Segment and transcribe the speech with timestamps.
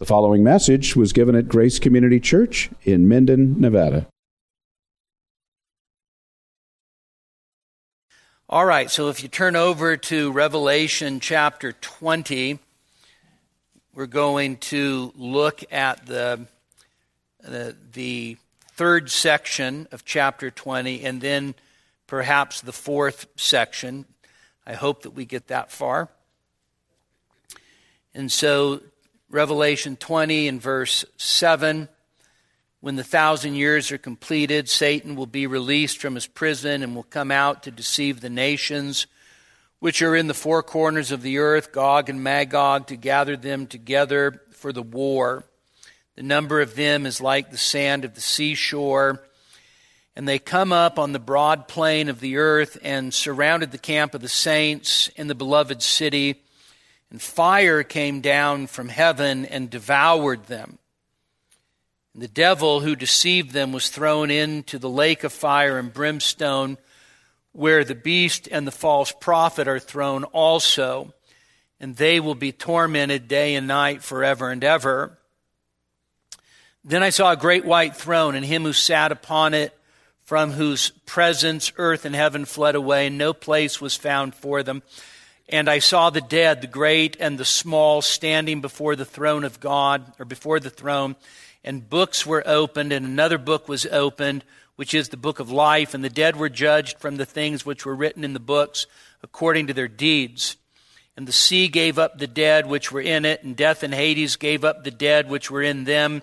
[0.00, 4.06] The following message was given at Grace Community Church in Minden, Nevada.
[8.48, 12.58] All right, so if you turn over to Revelation chapter 20,
[13.94, 16.46] we're going to look at the,
[17.42, 18.38] the, the
[18.72, 21.54] third section of chapter 20 and then
[22.06, 24.06] perhaps the fourth section.
[24.66, 26.08] I hope that we get that far.
[28.14, 28.80] And so
[29.30, 31.88] Revelation 20 and verse 7
[32.80, 37.02] when the thousand years are completed, Satan will be released from his prison and will
[37.02, 39.06] come out to deceive the nations
[39.80, 43.66] which are in the four corners of the earth, Gog and Magog, to gather them
[43.66, 45.44] together for the war.
[46.16, 49.22] The number of them is like the sand of the seashore.
[50.16, 54.14] And they come up on the broad plain of the earth and surrounded the camp
[54.14, 56.42] of the saints in the beloved city
[57.10, 60.78] and fire came down from heaven and devoured them.
[62.14, 66.78] And the devil who deceived them was thrown into the lake of fire and brimstone,
[67.52, 71.12] where the beast and the false prophet are thrown also.
[71.80, 75.18] And they will be tormented day and night forever and ever.
[76.84, 79.76] Then I saw a great white throne, and him who sat upon it,
[80.24, 84.82] from whose presence earth and heaven fled away, and no place was found for them.
[85.50, 89.58] And I saw the dead, the great and the small, standing before the throne of
[89.58, 91.16] God, or before the throne.
[91.64, 94.44] And books were opened, and another book was opened,
[94.76, 95.92] which is the book of life.
[95.92, 98.86] And the dead were judged from the things which were written in the books
[99.24, 100.56] according to their deeds.
[101.16, 104.36] And the sea gave up the dead which were in it, and death and Hades
[104.36, 106.22] gave up the dead which were in them.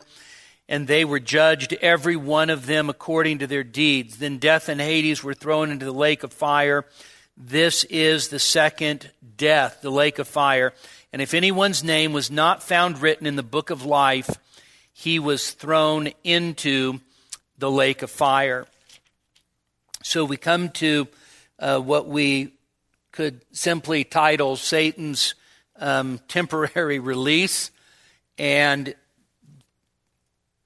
[0.70, 4.18] And they were judged, every one of them, according to their deeds.
[4.18, 6.86] Then death and Hades were thrown into the lake of fire.
[7.40, 10.74] This is the second death, the lake of fire.
[11.14, 14.28] And if anyone's name was not found written in the book of life,
[14.92, 17.00] he was thrown into
[17.60, 18.66] the lake of fire.
[20.02, 21.08] So we come to
[21.60, 22.54] uh, what we
[23.12, 25.36] could simply title Satan's
[25.80, 27.70] um, temporary release.
[28.40, 28.96] And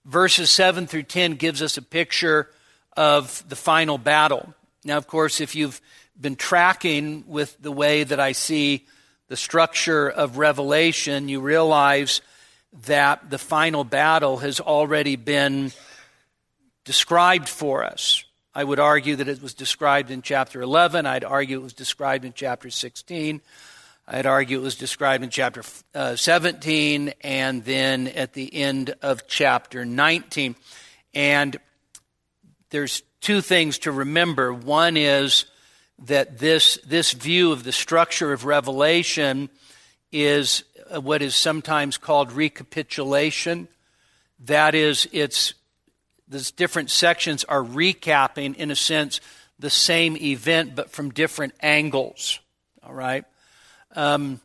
[0.05, 2.49] verses 7 through 10 gives us a picture
[2.95, 4.53] of the final battle.
[4.85, 5.81] Now, of course, if you've
[6.21, 8.85] been tracking with the way that I see
[9.27, 12.21] the structure of Revelation, you realize
[12.85, 15.71] that the final battle has already been
[16.85, 18.23] described for us.
[18.53, 21.05] I would argue that it was described in chapter 11.
[21.05, 23.39] I'd argue it was described in chapter 16.
[24.07, 25.63] I'd argue it was described in chapter
[25.95, 30.55] uh, 17 and then at the end of chapter 19.
[31.13, 31.57] And
[32.69, 34.53] there's two things to remember.
[34.53, 35.45] One is
[36.01, 39.49] that this, this view of the structure of Revelation
[40.11, 43.67] is what is sometimes called recapitulation.
[44.39, 45.53] That is, it's
[46.27, 49.21] these different sections are recapping, in a sense,
[49.59, 52.39] the same event, but from different angles.
[52.83, 53.25] All right?
[53.95, 54.41] Um,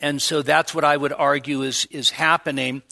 [0.00, 2.82] and so that's what I would argue is, is happening.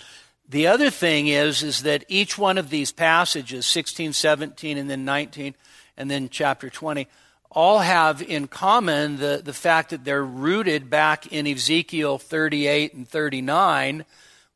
[0.48, 5.04] The other thing is, is that each one of these passages, 16, 17, and then
[5.04, 5.54] 19,
[5.96, 7.08] and then chapter 20,
[7.54, 13.08] all have in common the, the fact that they're rooted back in Ezekiel 38 and
[13.08, 14.04] 39,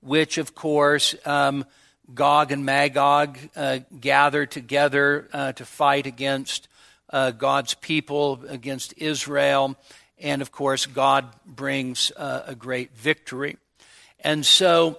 [0.00, 1.64] which, of course, um,
[2.14, 6.68] Gog and Magog uh, gather together uh, to fight against
[7.10, 9.76] uh, God's people, against Israel.
[10.18, 13.58] And, of course, God brings uh, a great victory.
[14.20, 14.98] And so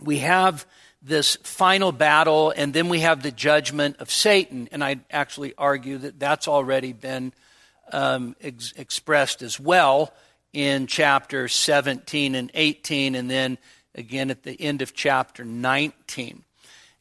[0.00, 0.66] we have
[1.02, 4.68] this final battle, and then we have the judgment of Satan.
[4.70, 7.32] And I actually argue that that's already been
[7.92, 10.12] um, ex- expressed as well
[10.52, 13.58] in chapter 17 and 18, and then
[13.94, 16.44] again at the end of chapter 19.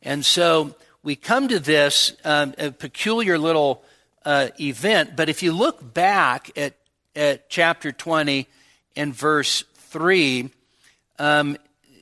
[0.01, 3.83] And so we come to this um, peculiar little
[4.25, 6.75] uh, event, but if you look back at,
[7.15, 8.47] at chapter 20
[8.95, 10.49] and verse 3,
[11.17, 11.57] um,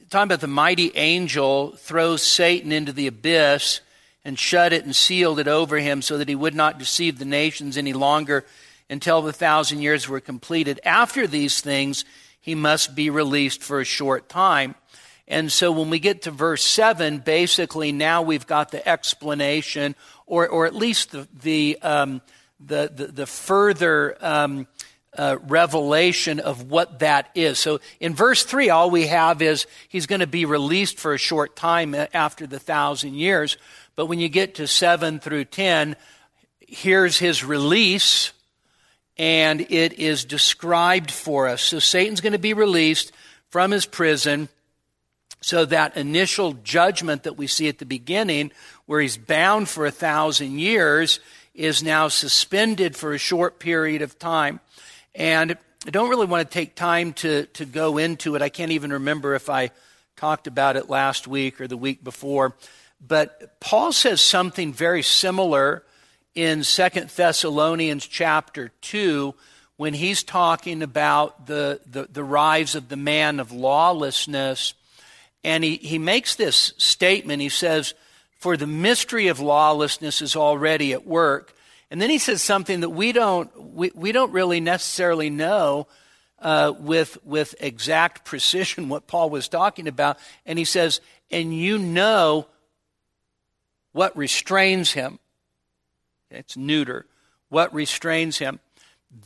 [0.10, 3.82] talking about the mighty angel throws Satan into the abyss
[4.24, 7.26] and shut it and sealed it over him so that he would not deceive the
[7.26, 8.46] nations any longer
[8.90, 10.80] until the thousand years were completed.
[10.86, 12.06] After these things,
[12.40, 14.76] he must be released for a short time.
[15.28, 19.94] And so when we get to verse 7, basically now we've got the explanation,
[20.26, 22.22] or, or at least the, the, um,
[22.62, 24.68] the, the, the, further um,
[25.18, 27.60] uh, revelation of what that is.
[27.60, 31.18] So in verse 3, all we have is he's going to be released for a
[31.18, 33.58] short time after the thousand years.
[33.96, 35.96] But when you get to 7 through 10,
[36.68, 38.32] here's his release,
[39.18, 41.62] and it is described for us.
[41.62, 43.12] So Satan's going to be released
[43.50, 44.50] from his prison,
[45.40, 48.52] So that initial judgment that we see at the beginning,
[48.86, 51.20] where he's bound for a thousand years,
[51.54, 54.60] is now suspended for a short period of time.
[55.18, 58.44] And I don't really want to take time to, to go into it.
[58.44, 59.72] I can't even remember if I
[60.16, 62.56] talked about it last week or the week before.
[63.06, 65.84] But Paul says something very similar
[66.36, 69.34] in Second Thessalonians chapter 2
[69.78, 74.76] when he's talking about the, the, the rise of the man of lawlessness.
[75.44, 77.42] And he, he makes this statement.
[77.42, 77.96] He says,
[78.38, 81.56] For the mystery of lawlessness is already at work.
[81.90, 85.88] And then he says something that we don't, we, we don't really necessarily know
[86.40, 90.18] uh, with, with exact precision what Paul was talking about.
[90.46, 91.02] And he says,
[91.32, 92.48] And you know
[93.94, 95.20] what restrains him.
[96.30, 97.06] It's neuter.
[97.50, 98.60] What restrains him.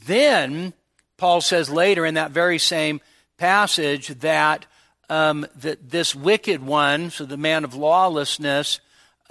[0.06, 0.74] Then,
[1.18, 3.02] Paul says later in that very same
[3.38, 4.68] passage that,
[5.10, 8.80] um, that this wicked one, so the man of lawlessness,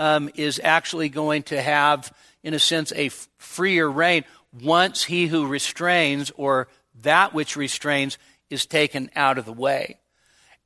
[0.00, 2.10] um, is actually going to have,
[2.42, 4.24] in a sense, a freer reign
[4.62, 6.68] once he who restrains or
[7.02, 8.16] that which restrains
[8.48, 9.98] is taken out of the way.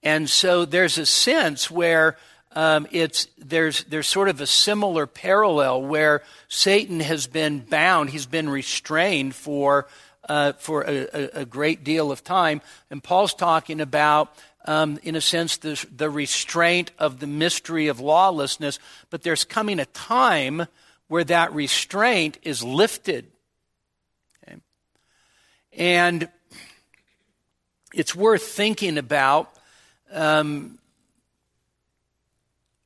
[0.04, 2.16] And so there's a sense where
[2.52, 8.26] um, it's there's there's sort of a similar parallel where Satan has been bound, he's
[8.26, 9.88] been restrained for
[10.28, 14.32] uh, for a, a, great deal of time, and Paul's talking about.
[14.66, 18.78] Um, in a sense, the, the restraint of the mystery of lawlessness,
[19.10, 20.66] but there's coming a time
[21.08, 23.26] where that restraint is lifted.
[24.42, 24.56] Okay?
[25.74, 26.28] And
[27.92, 29.54] it's worth thinking about
[30.10, 30.78] um,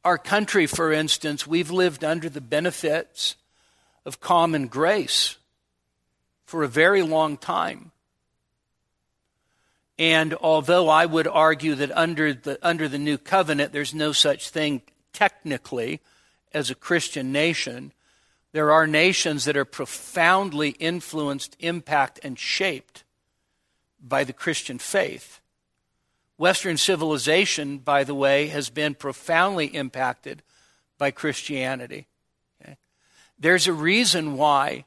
[0.05, 3.37] our country, for instance, we've lived under the benefits
[4.05, 5.37] of common grace
[6.45, 7.93] for a very long time.
[9.99, 14.51] And although I would argue that under the, under the new covenant, there's no such
[14.51, 16.01] thing technically
[16.53, 17.93] as a Christian nation,
[18.53, 23.05] there are nations that are profoundly influenced, impacted, and shaped
[24.01, 25.41] by the Christian faith.
[26.37, 30.43] Western civilization, by the way, has been profoundly impacted
[30.97, 32.07] by Christianity.
[32.63, 32.77] Okay?
[33.39, 34.85] There's a reason why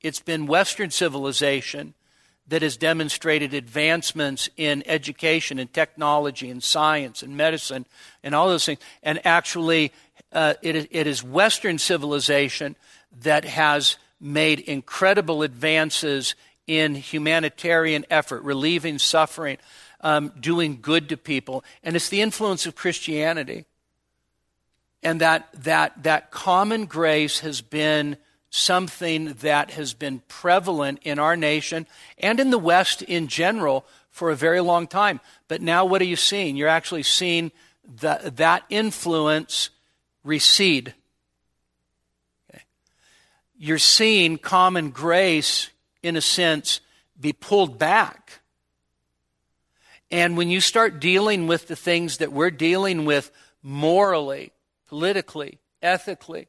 [0.00, 1.94] it's been Western civilization
[2.48, 7.84] that has demonstrated advancements in education and technology and science and medicine
[8.22, 8.80] and all those things.
[9.02, 9.92] And actually,
[10.32, 12.76] uh, it, it is Western civilization
[13.22, 16.34] that has made incredible advances
[16.66, 19.58] in humanitarian effort, relieving suffering
[20.00, 21.64] um, doing good to people.
[21.82, 23.64] And it's the influence of Christianity.
[25.02, 28.16] And that, that, that common grace has been
[28.50, 31.86] something that has been prevalent in our nation
[32.18, 35.20] and in the West in general for a very long time.
[35.48, 36.56] But now, what are you seeing?
[36.56, 37.52] You're actually seeing
[37.84, 39.70] the, that influence
[40.24, 40.94] recede.
[42.50, 42.62] Okay.
[43.56, 45.70] You're seeing common grace,
[46.02, 46.80] in a sense,
[47.20, 48.40] be pulled back.
[50.10, 53.30] And when you start dealing with the things that we're dealing with
[53.62, 54.52] morally,
[54.86, 56.48] politically, ethically,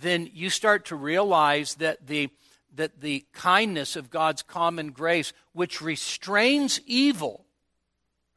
[0.00, 2.30] then you start to realize that the,
[2.74, 7.44] that the kindness of God's common grace, which restrains evil,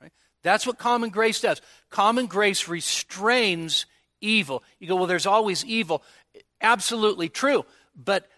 [0.02, 0.12] right?
[0.44, 1.62] that's what common grace does.
[1.90, 3.86] Common grace restrains
[4.22, 4.64] evil.
[4.80, 6.04] You go, well, there's always evil.
[6.62, 7.66] Absolutely true.
[7.96, 8.30] But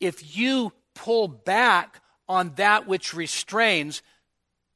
[0.00, 4.02] if you pull back on that which restrains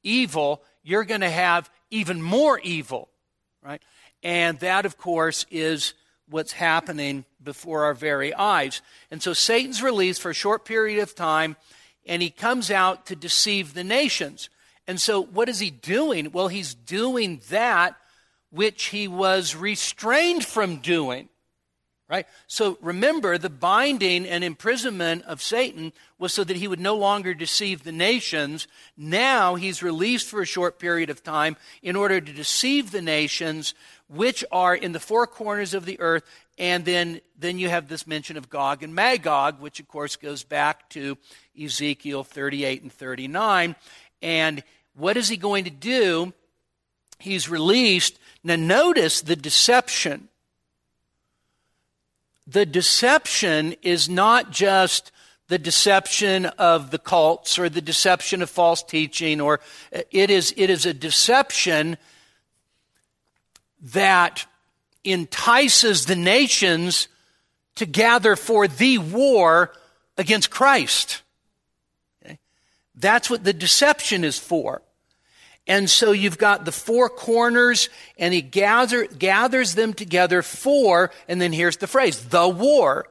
[0.03, 3.09] evil, you're going to have even more evil,
[3.63, 3.83] right?
[4.23, 5.95] And that, of course, is
[6.29, 8.83] what's happening before our very eyes.
[9.11, 11.57] And so Satan's released for a short period of time,
[12.05, 14.49] and he comes out to deceive the nations.
[14.87, 16.31] And so, what is he doing?
[16.31, 17.97] Well, he's doing that
[18.51, 21.29] which he was restrained from doing.
[22.09, 22.27] Right?
[22.47, 27.35] So remember, the binding and imprisonment of Satan was so that he would no longer
[27.35, 28.69] deceive the nations.
[28.97, 33.75] Now he's released for a short period of time in order to deceive the nations
[34.09, 36.25] which are in the four corners of the earth.
[36.59, 40.43] And then, then you have this mention of Gog and Magog, which of course goes
[40.43, 41.19] back to
[41.61, 43.77] Ezekiel 38 and 39.
[44.23, 44.63] And
[44.95, 46.33] what is he going to do?
[47.19, 48.19] He's released.
[48.43, 50.29] Now notice the deception
[52.47, 55.11] the deception is not just
[55.49, 59.61] the deception of the cults or the deception of false teaching or
[59.95, 61.97] uh, it is it is a deception
[63.81, 64.47] that
[65.05, 67.09] entices the nations
[67.77, 69.73] to gather for the war
[70.19, 71.23] against Christ.
[72.25, 72.39] Okay?
[72.95, 74.83] That's what the deception is for.
[75.67, 81.41] And so you've got the four corners, and he gather, gathers them together for, and
[81.41, 83.09] then here's the phrase, the war.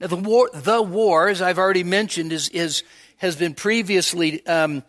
[0.00, 2.82] Now, the war, the war, as I've already mentioned, is, is
[3.18, 4.82] has been previously um,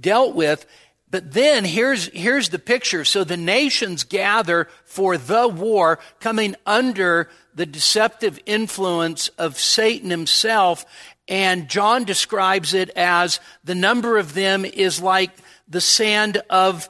[0.00, 0.64] dealt with.
[1.12, 3.04] But then here's, here's the picture.
[3.04, 10.86] So the nations gather for the war coming under the deceptive influence of Satan himself.
[11.28, 15.30] And John describes it as the number of them is like
[15.68, 16.88] the sand of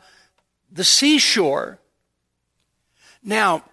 [0.71, 1.81] the seashore.
[3.25, 3.65] Now,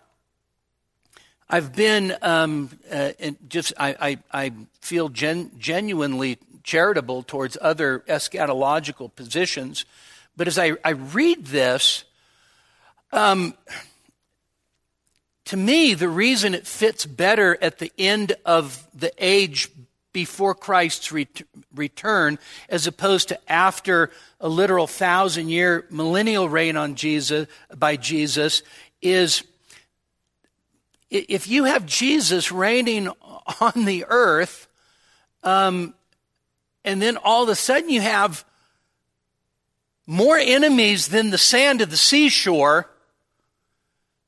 [1.47, 3.11] I've been um, uh,
[3.47, 4.51] just I, I, I
[4.81, 9.85] feel gen- genuinely charitable towards other eschatological positions,
[10.39, 12.05] but as I, I read this,
[13.11, 13.53] um,
[15.43, 19.67] to me, the reason it fits better at the end of the age
[20.13, 21.41] before Christ's ret-
[21.75, 28.63] return, as opposed to after a literal thousand year millennial reign on Jesus by Jesus,
[29.01, 29.43] is
[31.09, 33.09] if you have Jesus reigning
[33.59, 34.69] on the earth,
[35.43, 35.93] um,
[36.85, 38.45] and then all of a sudden you have
[40.09, 42.89] more enemies than the sand of the seashore,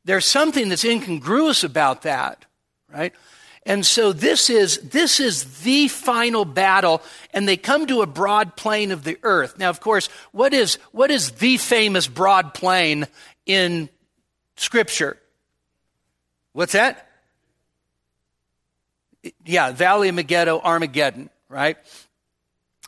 [0.05, 2.45] there's something that's incongruous about that,
[2.93, 3.15] right?
[3.65, 7.01] And so this is, this is the final battle,
[7.33, 9.57] and they come to a broad plain of the earth.
[9.57, 13.07] Now, of course, what is, what is the famous broad plain
[13.47, 13.89] in
[14.57, 15.17] Scripture?
[16.53, 17.09] What's that?
[19.43, 21.77] Yeah, Valley of Megiddo, Armageddon, right?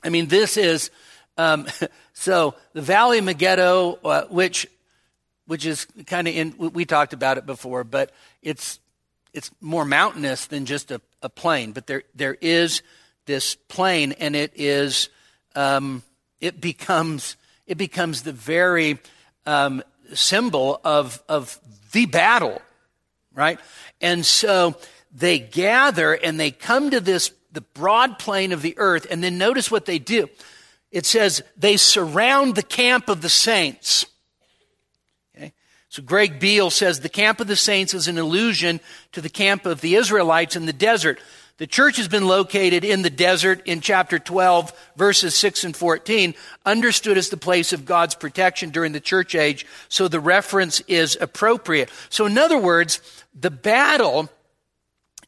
[0.04, 0.92] I mean, this is,
[1.38, 1.68] um,
[2.14, 4.68] so the Valley of Megiddo, uh, which,
[5.48, 8.12] which is kind of in, we talked about it before, but
[8.42, 8.80] it's,
[9.34, 12.82] it's more mountainous than just a, a plain, but there, there is
[13.26, 15.10] this plain and it is,
[15.56, 16.04] um,
[16.40, 19.00] it becomes, it becomes the very,
[19.46, 21.60] um, symbol of, of
[21.92, 22.62] the battle,
[23.34, 23.60] right?
[24.02, 24.76] And so
[25.14, 29.38] they gather and they come to this, the broad plain of the earth, and then
[29.38, 30.30] notice what they do.
[30.94, 34.06] It says they surround the camp of the saints.
[35.36, 35.52] Okay?
[35.90, 38.80] So Greg Beale says the camp of the saints is an allusion
[39.12, 41.20] to the camp of the Israelites in the desert.
[41.58, 46.36] The church has been located in the desert in chapter 12, verses 6 and 14,
[46.64, 51.18] understood as the place of God's protection during the church age, so the reference is
[51.20, 51.90] appropriate.
[52.10, 53.02] So, in other words,
[53.34, 54.30] the battle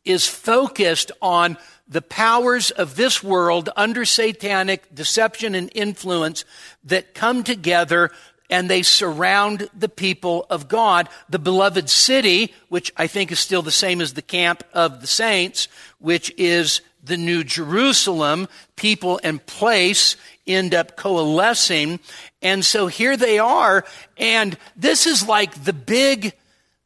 [0.04, 1.58] is focused on
[1.88, 6.46] the powers of this world under satanic deception and influence
[6.84, 8.12] that come together
[8.50, 11.10] and they surround the people of God.
[11.30, 15.08] The beloved city, which I think is still the same as the camp of the
[15.08, 15.68] saints,
[16.00, 20.16] which is the New Jerusalem, people and place
[20.48, 22.00] end up coalescing.
[22.42, 23.86] And so here they are.
[24.18, 26.34] And this is like the big,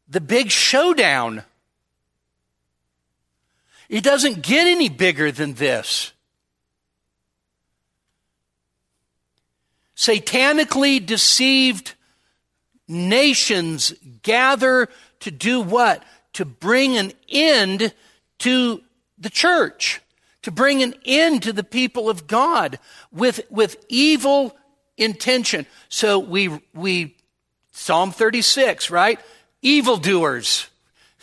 [0.08, 1.44] the big showdown.
[3.89, 6.13] It doesn't get any bigger than this.
[10.00, 11.93] satanically deceived
[12.88, 13.93] nations
[14.24, 14.88] gather
[15.19, 16.01] to do what?
[16.34, 17.93] To bring an end
[18.39, 18.81] to
[19.17, 20.00] the church,
[20.43, 22.79] to bring an end to the people of God
[23.12, 24.55] with, with evil
[24.98, 25.65] intention.
[25.89, 27.17] So we, we,
[27.74, 29.19] Psalm 36, right?
[29.62, 30.69] Evildoers.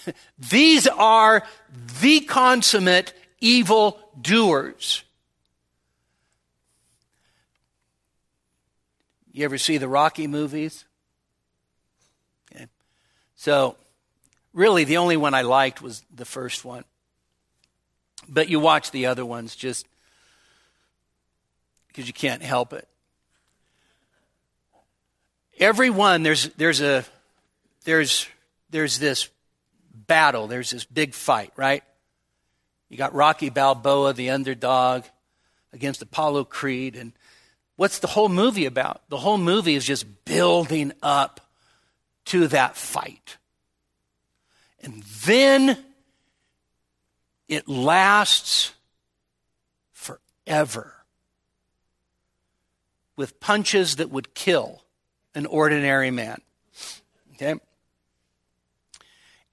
[0.38, 1.42] These are
[2.00, 5.02] the consummate evil doers.
[9.33, 10.87] You ever see the Rocky movies?
[12.50, 12.66] Okay.
[13.35, 13.76] So,
[14.54, 16.85] really, the only one I liked was the first one.
[18.28, 19.87] But you watch the other ones just
[21.88, 22.88] because you can't help it.
[25.59, 27.04] Every one, there's, there's, a,
[27.85, 28.26] there's,
[28.71, 29.28] there's this
[30.06, 31.82] battle, there's this big fight, right?
[32.88, 35.04] You got Rocky Balboa, the underdog,
[35.72, 37.12] against Apollo Creed, and
[37.76, 39.02] What's the whole movie about?
[39.10, 41.40] The whole movie is just building up
[42.26, 43.36] to that fight.
[44.80, 45.78] And then
[47.48, 48.72] it lasts
[49.92, 50.94] forever
[53.16, 54.82] with punches that would kill
[55.34, 56.40] an ordinary man.
[57.34, 57.54] Okay?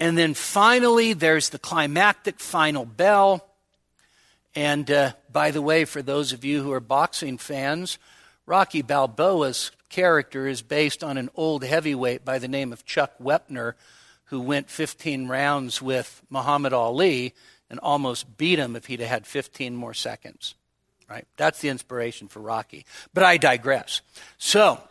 [0.04, 3.48] And then finally, there's the climactic final bell.
[4.54, 7.98] And uh, by the way, for those of you who are boxing fans,
[8.46, 13.76] Rocky Balboa's character is based on an old heavyweight by the name of Chuck Wepner,
[14.26, 17.34] who went 15 rounds with Muhammad Ali
[17.70, 20.56] and almost beat him if he'd had 15 more seconds.
[21.10, 21.26] Right?
[21.38, 22.86] That's the inspiration for Rocky.
[23.14, 24.02] But I digress.
[24.38, 24.84] So,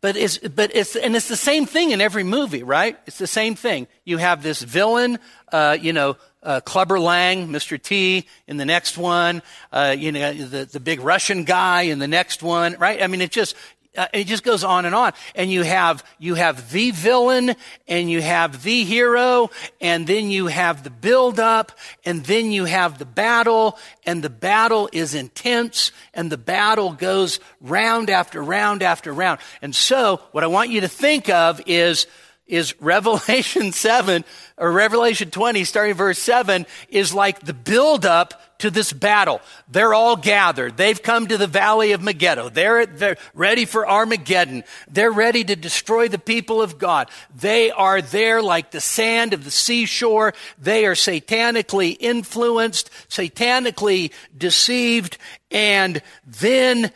[0.00, 2.98] But it's, but it's, and it's the same thing in every movie, right?
[3.06, 3.86] It's the same thing.
[4.04, 5.18] You have this villain,
[5.52, 7.80] uh, you know, uh, Clubber Lang, Mr.
[7.80, 9.42] T in the next one,
[9.72, 13.02] uh, you know, the, the big Russian guy in the next one, right?
[13.02, 13.54] I mean, it just,
[13.96, 15.12] uh, it just goes on and on.
[15.34, 17.56] And you have, you have the villain
[17.88, 21.72] and you have the hero and then you have the build up
[22.04, 27.40] and then you have the battle and the battle is intense and the battle goes
[27.60, 29.40] round after round after round.
[29.60, 32.06] And so what I want you to think of is,
[32.50, 34.24] is Revelation 7
[34.58, 39.40] or Revelation 20 starting verse 7 is like the build up to this battle.
[39.68, 40.76] They're all gathered.
[40.76, 42.50] They've come to the valley of Megiddo.
[42.50, 44.64] They're, they're ready for Armageddon.
[44.90, 47.08] They're ready to destroy the people of God.
[47.34, 50.34] They are there like the sand of the seashore.
[50.58, 55.18] They are satanically influenced, satanically deceived,
[55.50, 56.92] and then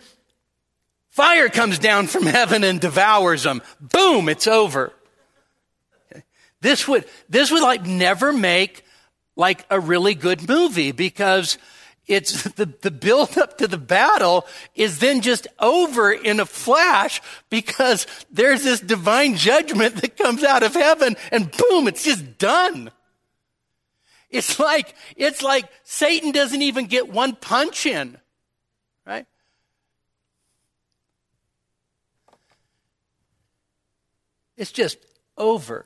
[1.10, 3.62] fire comes down from heaven and devours them.
[3.80, 4.92] Boom, it's over.
[6.64, 8.86] This would, this would like never make
[9.36, 11.58] like a really good movie because
[12.06, 17.20] it's the, the build up to the battle is then just over in a flash
[17.50, 22.90] because there's this divine judgment that comes out of heaven and boom, it's just done.
[24.30, 28.16] It's like, it's like Satan doesn't even get one punch in,
[29.06, 29.26] right?
[34.56, 34.96] It's just
[35.36, 35.84] over.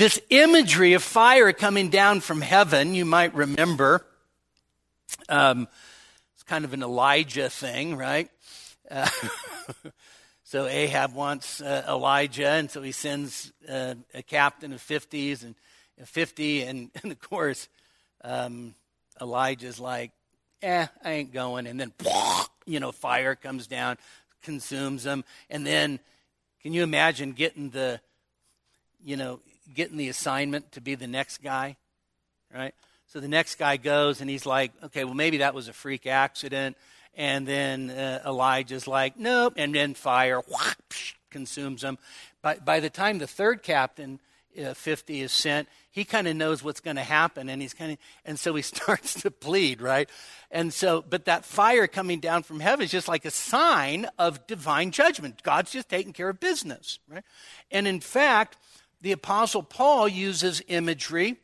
[0.00, 4.02] This imagery of fire coming down from heaven, you might remember,
[5.28, 5.68] um,
[6.32, 8.30] it's kind of an Elijah thing, right?
[8.90, 9.06] Uh,
[10.42, 15.54] so Ahab wants uh, Elijah, and so he sends uh, a captain of 50s and
[16.02, 17.68] 50, and, and of course,
[18.24, 18.74] um,
[19.20, 20.12] Elijah's like,
[20.62, 21.66] eh, I ain't going.
[21.66, 21.92] And then,
[22.64, 23.98] you know, fire comes down,
[24.44, 25.26] consumes them.
[25.50, 26.00] And then,
[26.62, 28.00] can you imagine getting the,
[29.04, 29.40] you know,
[29.74, 31.76] getting the assignment to be the next guy,
[32.54, 32.74] right?
[33.06, 36.06] So the next guy goes and he's like, okay, well, maybe that was a freak
[36.06, 36.76] accident.
[37.16, 39.54] And then uh, Elijah's like, nope.
[39.56, 41.98] And then fire whoosh, consumes them.
[42.40, 44.20] By, by the time the third captain,
[44.60, 47.48] uh, 50, is sent, he kind of knows what's going to happen.
[47.48, 50.08] And he's kind of, and so he starts to plead, right?
[50.50, 54.46] And so, but that fire coming down from heaven is just like a sign of
[54.46, 55.42] divine judgment.
[55.42, 57.24] God's just taking care of business, right?
[57.72, 58.56] And in fact,
[59.00, 61.36] the Apostle Paul uses imagery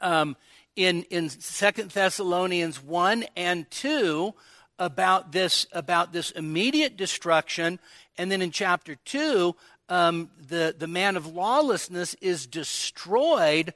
[0.00, 0.36] um,
[0.76, 4.34] in, in 2 Thessalonians 1 and 2
[4.78, 7.78] about this, about this immediate destruction.
[8.18, 9.54] And then in chapter 2,
[9.88, 13.74] um, the, the man of lawlessness is destroyed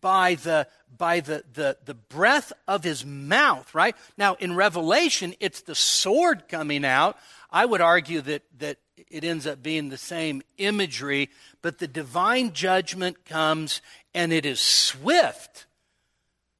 [0.00, 5.62] by the by the, the the breath of his mouth right now in revelation it's
[5.62, 7.16] the sword coming out
[7.50, 8.78] i would argue that that
[9.10, 11.30] it ends up being the same imagery
[11.62, 13.80] but the divine judgment comes
[14.14, 15.66] and it is swift.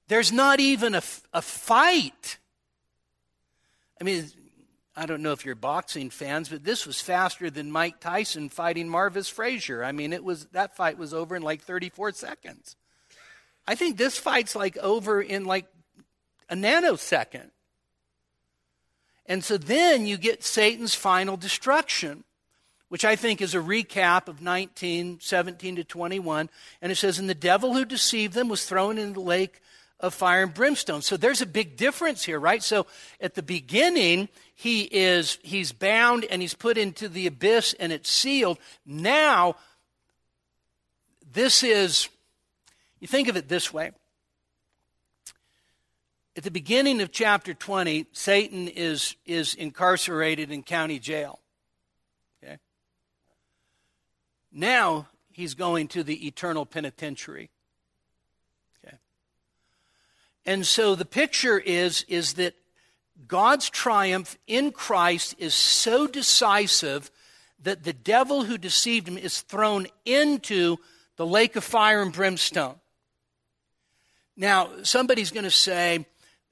[0.08, 2.38] There's not even a, a fight.
[4.00, 4.30] I mean,
[4.96, 8.88] I don't know if you're boxing fans, but this was faster than Mike Tyson fighting
[8.88, 9.84] Marvis Frazier.
[9.84, 12.76] I mean, it was that fight was over in like 34 seconds.
[13.66, 15.66] I think this fight's like over in like
[16.48, 17.50] a nanosecond.
[19.28, 22.24] And so then you get Satan's final destruction
[22.88, 26.50] which I think is a recap of 19, 17 to 21.
[26.80, 29.60] And it says, And the devil who deceived them was thrown into the lake
[30.00, 31.02] of fire and brimstone.
[31.02, 32.62] So there's a big difference here, right?
[32.62, 32.86] So
[33.20, 38.10] at the beginning, he is he's bound and he's put into the abyss and it's
[38.10, 38.58] sealed.
[38.86, 39.56] Now,
[41.30, 42.08] this is
[43.00, 43.90] you think of it this way.
[46.38, 51.40] At the beginning of chapter 20, Satan is, is incarcerated in county jail.
[52.40, 52.58] Okay?
[54.52, 57.50] Now he's going to the eternal penitentiary.
[58.86, 58.98] Okay.
[60.46, 62.54] And so the picture is, is that
[63.26, 67.10] God's triumph in Christ is so decisive
[67.64, 70.76] that the devil who deceived him is thrown into
[71.16, 72.76] the lake of fire and brimstone.
[74.36, 76.06] Now, somebody's going to say,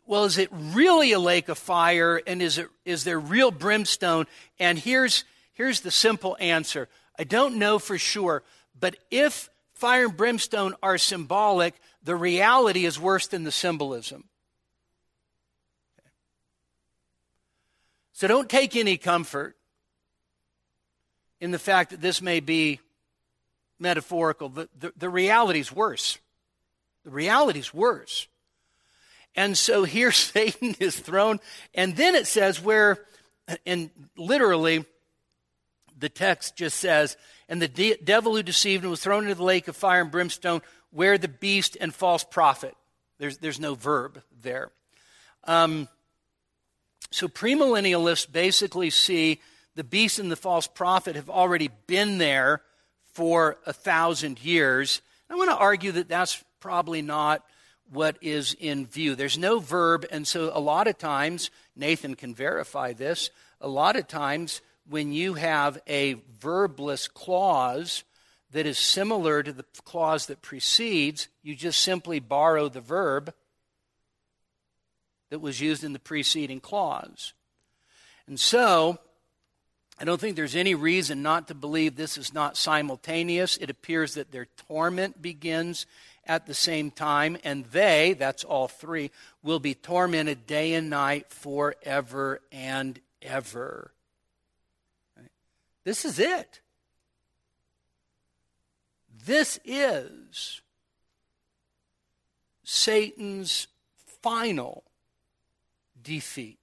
[0.06, 4.26] well, is it really a lake of fire and is, it, is there real brimstone?
[4.58, 6.88] And here's, here's the simple answer
[7.18, 8.42] I don't know for sure,
[8.78, 14.24] but if fire and brimstone are symbolic, the reality is worse than the symbolism.
[18.12, 19.56] So don't take any comfort
[21.40, 22.80] in the fact that this may be
[23.78, 24.48] metaphorical.
[24.48, 25.10] The, the, the
[25.70, 26.18] worse.
[27.04, 28.26] The reality is worse.
[29.36, 31.40] And so here Satan is thrown,
[31.74, 33.06] and then it says where
[33.64, 34.84] and literally,
[35.98, 37.16] the text just says,
[37.48, 40.10] And the de- devil who deceived him was thrown into the lake of fire and
[40.10, 42.74] brimstone, where the beast and false prophet.
[43.18, 44.70] There's, there's no verb there.
[45.44, 45.88] Um,
[47.10, 49.40] so premillennialists basically see
[49.74, 52.62] the beast and the false prophet have already been there
[53.12, 55.00] for a thousand years.
[55.30, 57.42] I want to argue that that's probably not
[57.90, 59.14] what is in view.
[59.14, 63.96] There's no verb, and so a lot of times, Nathan can verify this, a lot
[63.96, 68.04] of times when you have a verbless clause
[68.52, 73.34] that is similar to the clause that precedes, you just simply borrow the verb
[75.30, 77.34] that was used in the preceding clause.
[78.26, 78.98] And so,
[79.98, 83.56] I don't think there's any reason not to believe this is not simultaneous.
[83.56, 85.86] It appears that their torment begins
[86.26, 89.10] at the same time, and they, that's all three,
[89.42, 93.92] will be tormented day and night forever and ever.
[95.84, 96.60] This is it.
[99.24, 100.60] This is
[102.64, 103.68] Satan's
[104.22, 104.84] final
[106.02, 106.58] defeat.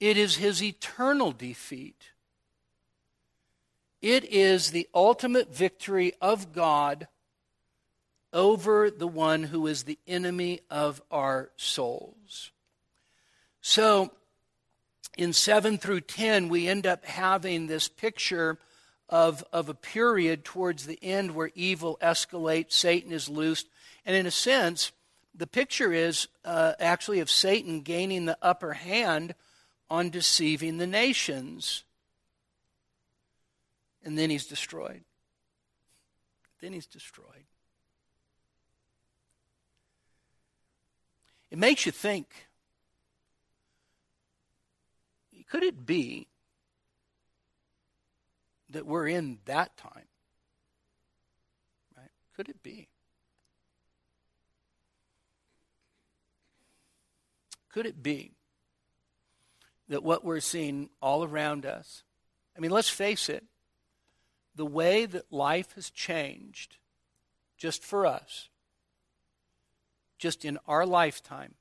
[0.00, 2.10] It is his eternal defeat.
[4.02, 7.08] It is the ultimate victory of God
[8.36, 12.50] over the one who is the enemy of our souls.
[13.62, 14.12] So,
[15.16, 18.58] in 7 through 10, we end up having this picture
[19.08, 23.68] of, of a period towards the end where evil escalates, Satan is loosed.
[24.04, 24.92] And in a sense,
[25.34, 29.34] the picture is uh, actually of Satan gaining the upper hand
[29.88, 31.84] on deceiving the nations.
[34.04, 35.04] And then he's destroyed.
[36.60, 37.46] Then he's destroyed.
[41.56, 42.28] It makes you think
[45.48, 46.26] could it be
[48.68, 50.04] that we're in that time?
[51.96, 52.10] Right?
[52.36, 52.88] Could it be?
[57.72, 58.32] Could it be
[59.88, 62.02] that what we're seeing all around us,
[62.54, 63.44] I mean, let's face it,
[64.54, 66.76] the way that life has changed
[67.56, 68.50] just for us
[70.18, 71.54] just in our lifetime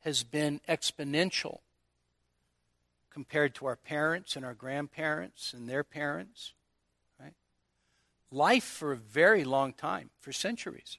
[0.00, 1.60] has been exponential
[3.10, 6.52] compared to our parents and our grandparents and their parents.
[7.18, 7.32] Right?
[8.30, 10.98] Life for a very long time, for centuries,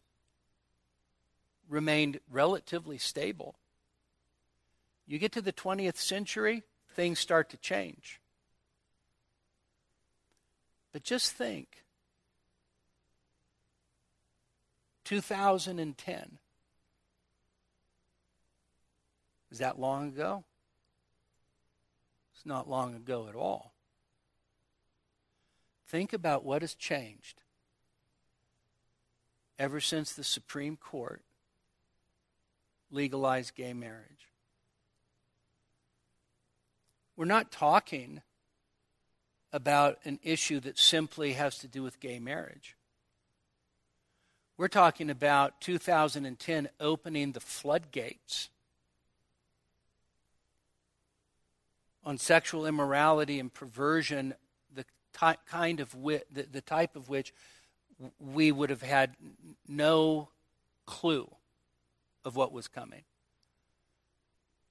[1.70, 3.56] remained relatively stable.
[5.06, 6.64] You get to the 20th century,
[6.96, 8.20] things start to change.
[10.92, 11.85] But just think
[15.06, 16.38] 2010.
[19.52, 20.44] Is that long ago?
[22.36, 23.72] It's not long ago at all.
[25.88, 27.42] Think about what has changed
[29.58, 31.22] ever since the Supreme Court
[32.92, 34.32] legalized gay marriage.
[37.16, 38.22] We're not talking
[39.54, 42.76] about an issue that simply has to do with gay marriage.
[44.58, 48.50] We're talking about 2010 opening the floodgates
[52.06, 54.34] on sexual immorality and perversion,
[54.74, 57.34] the ty- kind of the, the type of which
[58.18, 59.18] we would have had
[59.68, 60.30] no
[60.86, 61.30] clue
[62.24, 63.04] of what was coming.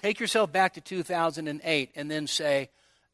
[0.00, 2.70] Take yourself back to 2008 and then say,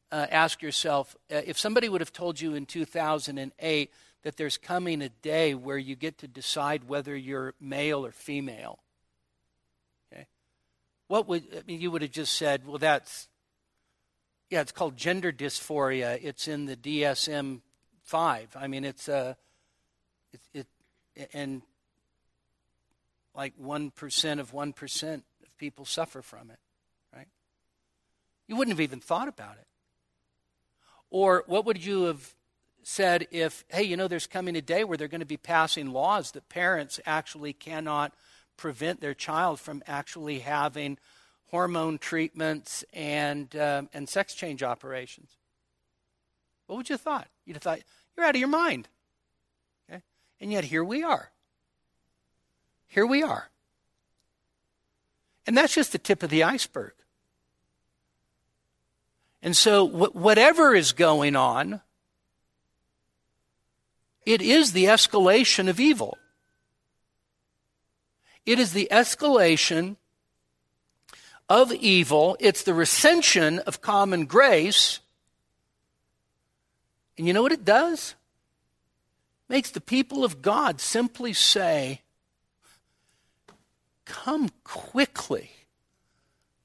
[0.09, 3.91] uh, ask yourself uh, if somebody would have told you in 2008
[4.23, 8.79] that there's coming a day where you get to decide whether you're male or female.
[10.11, 10.27] Okay?
[11.07, 13.27] What would I mean you would have just said, well that's
[14.49, 16.19] yeah, it's called gender dysphoria.
[16.21, 17.61] It's in the DSM
[18.03, 18.57] 5.
[18.59, 19.37] I mean it's a,
[20.53, 20.67] it,
[21.15, 21.61] it and
[23.33, 26.59] like 1% of 1% of people suffer from it,
[27.15, 27.27] right?
[28.47, 29.67] You wouldn't have even thought about it.
[31.09, 32.33] Or what would you have
[32.83, 35.91] said if, hey, you know, there's coming a day where they're going to be passing
[35.91, 38.13] laws that parents actually cannot
[38.57, 40.97] prevent their child from actually having
[41.49, 45.37] hormone treatments and, um, and sex change operations.
[46.67, 47.27] What would you have thought?
[47.45, 47.79] You'd have thought,
[48.15, 48.87] you're out of your mind.
[49.89, 50.01] Okay?
[50.39, 51.31] And yet here we are.
[52.87, 53.49] Here we are.
[55.45, 56.93] And that's just the tip of the iceberg.
[59.41, 61.81] And so, wh- whatever is going on,
[64.25, 66.17] it is the escalation of evil.
[68.45, 69.97] It is the escalation
[71.49, 74.99] of evil, it's the recension of common grace.
[77.17, 78.15] And you know what it does?
[79.49, 82.01] It makes the people of God simply say,
[84.05, 85.51] Come quickly,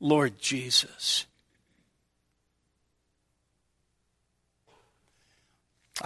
[0.01, 1.27] Lord Jesus.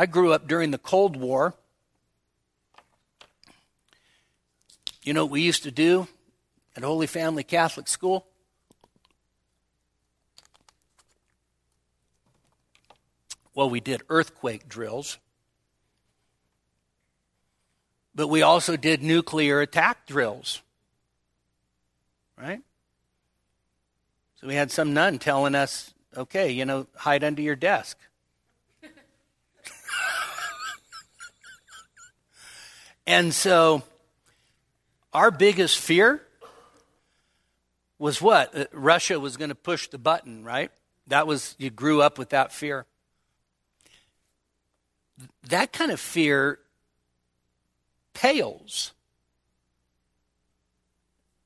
[0.00, 1.52] I grew up during the Cold War.
[5.02, 6.08] You know what we used to do
[6.74, 8.26] at Holy Family Catholic School?
[13.54, 15.18] Well, we did earthquake drills,
[18.14, 20.62] but we also did nuclear attack drills.
[22.38, 22.62] Right?
[24.36, 27.98] So we had some nun telling us, okay, you know, hide under your desk.
[33.10, 33.82] And so
[35.12, 36.22] our biggest fear
[37.98, 38.56] was what?
[38.56, 40.70] Uh, Russia was going to push the button, right?
[41.08, 42.86] That was, you grew up with that fear.
[45.48, 46.60] That kind of fear
[48.14, 48.92] pales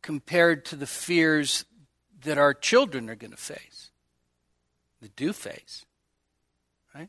[0.03, 1.65] compared to the fears
[2.25, 3.91] that our children are going to face,
[5.01, 5.87] that do face.
[6.95, 7.09] Right?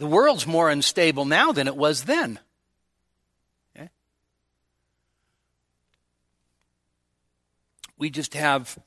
[0.00, 2.38] The world's more unstable now than it was then.
[3.76, 3.90] Okay?
[7.98, 8.78] We just have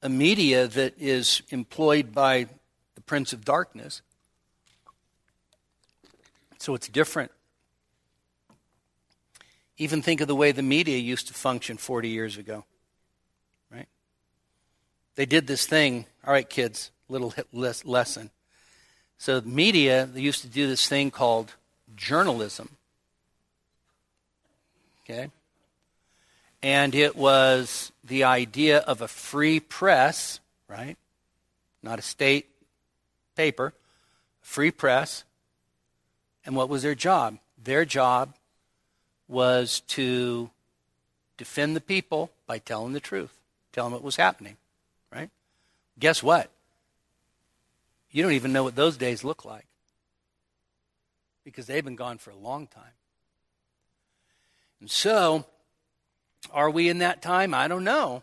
[0.00, 2.46] a media that is employed by
[2.94, 4.00] the Prince of Darkness.
[6.58, 7.30] So it's different.
[9.76, 12.64] Even think of the way the media used to function 40 years ago.
[13.70, 13.88] Right?
[15.14, 16.06] They did this thing.
[16.26, 18.30] All right, kids, little lesson.
[19.18, 21.54] So, the media, they used to do this thing called
[21.94, 22.70] journalism.
[25.04, 25.30] Okay?
[26.62, 30.96] And it was the idea of a free press, right?
[31.82, 32.48] Not a state
[33.34, 33.72] paper,
[34.40, 35.24] free press.
[36.44, 37.38] And what was their job?
[37.62, 38.34] Their job
[39.28, 40.50] was to
[41.36, 43.32] defend the people by telling the truth,
[43.72, 44.56] telling what was happening,
[45.12, 45.30] right?
[45.98, 46.50] Guess what?
[48.12, 49.66] You don't even know what those days look like
[51.44, 52.92] because they've been gone for a long time.
[54.80, 55.46] And so,
[56.52, 57.54] are we in that time?
[57.54, 58.22] I don't know.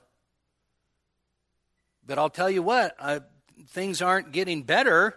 [2.06, 3.22] But I'll tell you what, I,
[3.70, 5.16] things aren't getting better.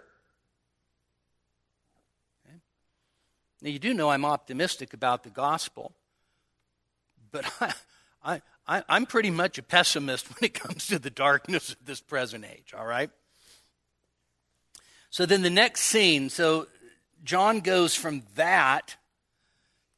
[3.60, 5.92] Now, you do know I'm optimistic about the gospel,
[7.30, 7.44] but
[8.24, 12.00] I, I, I'm pretty much a pessimist when it comes to the darkness of this
[12.00, 13.10] present age, all right?
[15.12, 16.68] So then the next scene, so
[17.22, 18.96] John goes from that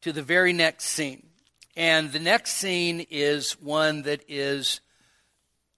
[0.02, 1.24] to the very next scene.
[1.76, 4.80] And the next scene is one that is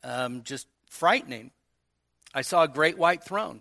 [0.03, 1.51] um, just frightening.
[2.33, 3.61] I saw a great white throne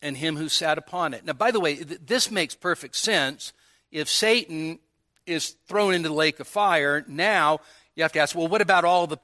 [0.00, 1.24] and him who sat upon it.
[1.24, 3.52] Now, by the way, th- this makes perfect sense.
[3.90, 4.78] If Satan
[5.26, 7.58] is thrown into the lake of fire, now
[7.96, 9.18] you have to ask, well, what about all the,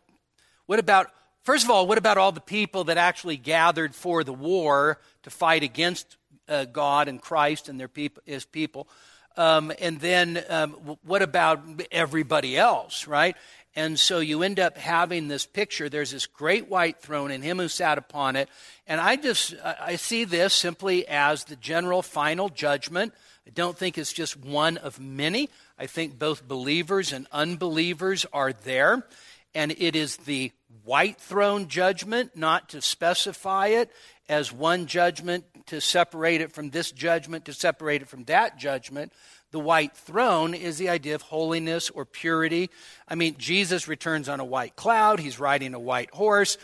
[0.67, 1.13] what about,
[1.47, 5.31] first of all, what about all the people that actually gathered for the war to
[5.31, 6.17] fight against
[6.49, 8.89] uh, God and Christ and their people, his people?
[9.37, 10.73] Um, and then um,
[11.05, 11.61] what about
[11.93, 13.37] everybody else, right?
[13.77, 15.89] And so you end up having this picture.
[15.89, 18.49] There's this great white throne and him who sat upon it.
[18.87, 23.13] And I just, I see this simply as the general final judgment.
[23.47, 25.51] I don't think it's just one of many.
[25.79, 29.07] I think both believers and unbelievers are there.
[29.55, 30.53] And it is the
[30.87, 33.91] white throne judgment, not to specify it
[34.29, 39.13] as one judgment to separate it from this judgment, to separate it from that judgment,
[39.51, 42.71] the white throne is the idea of holiness or purity.
[43.09, 46.57] I mean, Jesus returns on a white cloud, he's riding a white horse.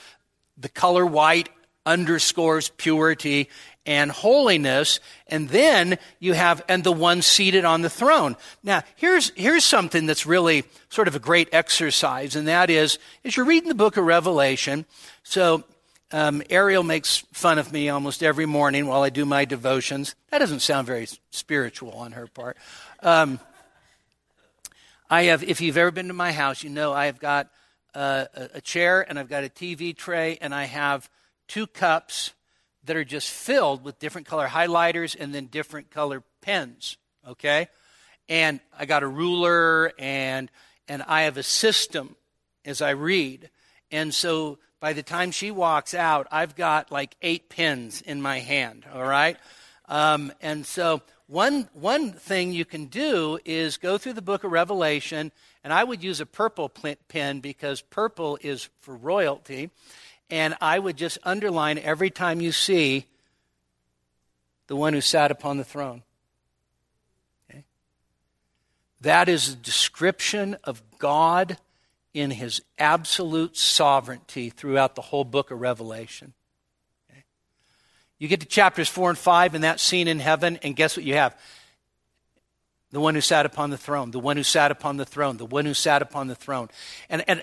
[0.57, 1.49] The color white
[1.85, 3.49] underscores purity
[3.87, 5.01] and holiness.
[5.27, 8.37] And then you have, and the one seated on the throne.
[8.62, 13.37] Now, here's, here's something that's really sort of a great exercise, and that is, as
[13.37, 14.85] you're reading the book of Revelation,
[15.23, 15.64] so
[16.12, 20.14] um, Ariel makes fun of me almost every morning while I do my devotions.
[20.31, 22.59] That doesn't sound very spiritual on her part.
[23.01, 23.40] Um,
[25.09, 27.49] I have, if you've ever been to my house, you know I have got
[27.95, 31.09] a, a chair and I've got a TV tray and I have
[31.49, 32.33] two cups
[32.85, 36.97] that are just filled with different color highlighters and then different color pens.
[37.27, 37.68] Okay,
[38.29, 40.51] and I got a ruler and
[40.88, 42.16] and I have a system
[42.64, 43.51] as I read,
[43.90, 48.40] and so by the time she walks out, I've got like eight pins in my
[48.40, 49.37] hand, all right?
[49.88, 54.51] Um, and so one, one thing you can do is go through the book of
[54.51, 55.31] Revelation,
[55.62, 59.71] and I would use a purple pen because purple is for royalty.
[60.33, 63.05] And I would just underline every time you see
[64.66, 66.03] the one who sat upon the throne.
[67.51, 67.64] Okay?
[69.03, 71.59] That is a description of God
[72.14, 76.33] in his absolute sovereignty throughout the whole book of Revelation.
[77.11, 77.25] Okay?
[78.18, 81.05] You get to chapters 4 and 5 and that scene in heaven, and guess what
[81.05, 81.38] you have?
[82.90, 85.45] The one who sat upon the throne, the one who sat upon the throne, the
[85.45, 86.71] one who sat upon the throne.
[87.11, 87.42] And, and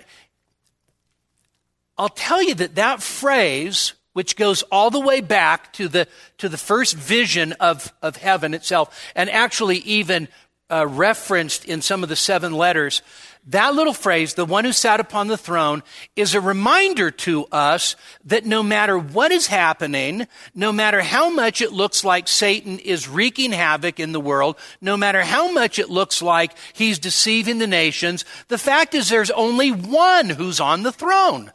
[2.00, 6.08] I'll tell you that that phrase, which goes all the way back to the,
[6.38, 10.30] to the first vision of, of heaven itself, and actually even
[10.72, 13.02] uh, referenced in some of the seven letters,
[13.48, 15.84] that little phrase, the one who sat upon the throne,
[16.16, 21.62] is a reminder to us that no matter what is happening, no matter how much
[21.62, 25.90] it looks like Satan is wreaking havoc in the world, no matter how much it
[25.90, 30.94] looks like he's deceiving the nations, the fact is there's only one who's on the
[30.94, 31.52] throne.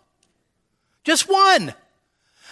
[1.05, 1.75] Just one.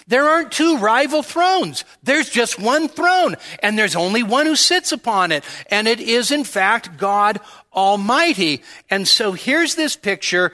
[0.07, 1.85] There aren't two rival thrones.
[2.03, 5.45] There's just one throne, and there's only one who sits upon it.
[5.71, 7.41] And it is, in fact, God
[7.73, 8.63] Almighty.
[8.91, 10.53] And so here's this picture.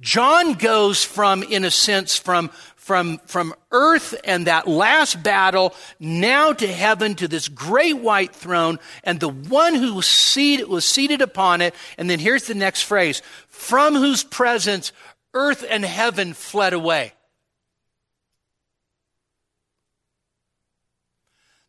[0.00, 6.52] John goes from, in a sense, from, from, from earth and that last battle now
[6.52, 11.22] to heaven to this great white throne and the one who was seated, was seated
[11.22, 11.74] upon it.
[11.96, 14.92] And then here's the next phrase from whose presence
[15.34, 17.12] earth and heaven fled away.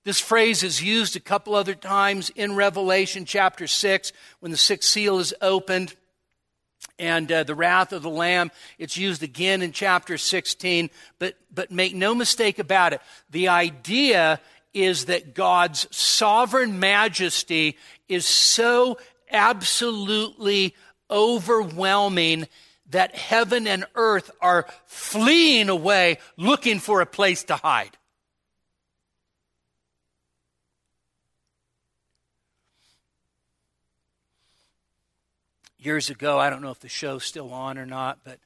[0.05, 4.11] This phrase is used a couple other times in Revelation chapter 6
[4.41, 5.95] when the sixth seal is opened
[6.99, 8.51] and uh, the wrath of the lamb.
[8.77, 10.89] It's used again in chapter 16
[11.19, 13.01] but but make no mistake about it.
[13.29, 14.41] The idea
[14.73, 17.77] is that God's sovereign majesty
[18.09, 18.97] is so
[19.31, 20.75] absolutely
[21.09, 22.49] overwhelming
[22.89, 27.97] that heaven and earth are fleeing away looking for a place to hide
[35.85, 36.39] years ago.
[36.39, 38.39] I don't know if the show's still on or not, but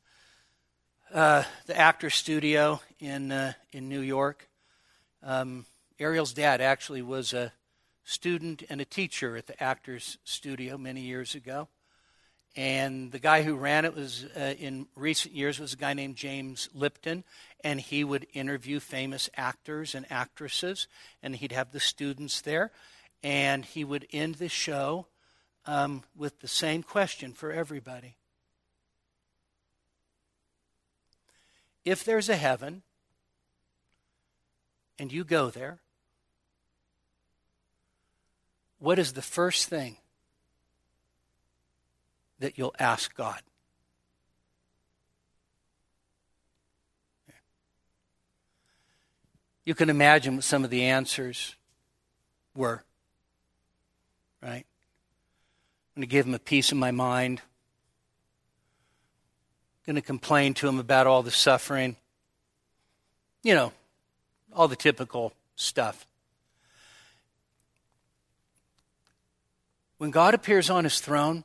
[1.13, 4.49] uh, the Actor Studio in uh, in New York.
[5.21, 5.65] Um,
[5.99, 7.53] Ariel's dad actually was a
[8.03, 11.67] student and a teacher at the Actors Studio many years ago,
[12.55, 16.15] and the guy who ran it was uh, in recent years was a guy named
[16.15, 17.23] James Lipton,
[17.63, 20.87] and he would interview famous actors and actresses,
[21.21, 22.71] and he'd have the students there,
[23.21, 25.07] and he would end the show
[25.67, 28.15] um, with the same question for everybody.
[31.83, 32.81] If there's a heaven
[34.97, 35.79] and you go there,
[38.79, 39.97] what is the first thing
[42.39, 43.41] that you'll ask God?
[49.65, 51.55] You can imagine what some of the answers
[52.55, 52.85] were,
[54.41, 54.65] right?
[55.97, 57.41] I'm going to give him a piece of my mind.
[59.79, 61.95] I'm going to complain to him about all the suffering.
[63.41, 63.73] You know,
[64.53, 66.05] all the typical stuff.
[69.97, 71.43] When God appears on his throne,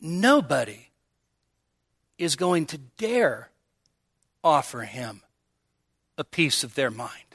[0.00, 0.88] nobody
[2.18, 3.50] is going to dare
[4.42, 5.22] offer him
[6.18, 7.29] a piece of their mind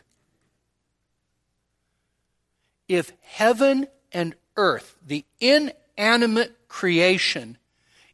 [2.88, 7.58] if heaven and earth, the inanimate creation,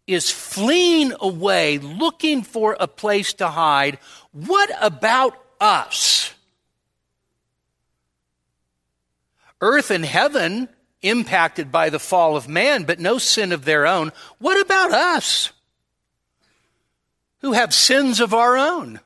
[0.08, 3.98] is fleeing away looking for a place to hide,
[4.32, 6.34] what about us?
[9.62, 10.68] Earth and heaven
[11.02, 14.12] impacted by the fall of man, but no sin of their own.
[14.40, 15.52] What about us
[17.40, 19.00] who have sins of our own?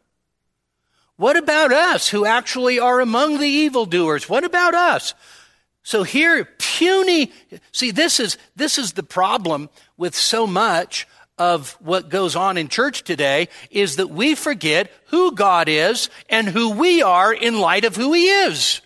[1.17, 4.27] What about us who actually are among the evildoers?
[4.27, 5.13] What about us?
[5.85, 7.31] So here, puny,
[7.71, 11.07] see, this is, this is the problem with so much
[11.37, 16.47] of what goes on in church today is that we forget who God is and
[16.47, 18.81] who we are in light of who He is.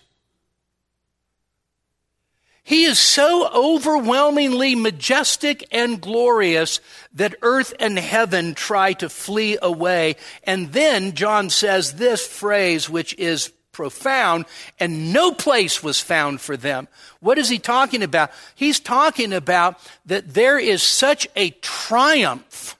[2.64, 6.80] He is so overwhelmingly majestic and glorious
[7.14, 10.16] that earth and heaven try to flee away.
[10.44, 14.44] And then John says this phrase, which is profound,
[14.78, 16.86] and no place was found for them.
[17.20, 18.30] What is he talking about?
[18.54, 22.76] He's talking about that there is such a triumph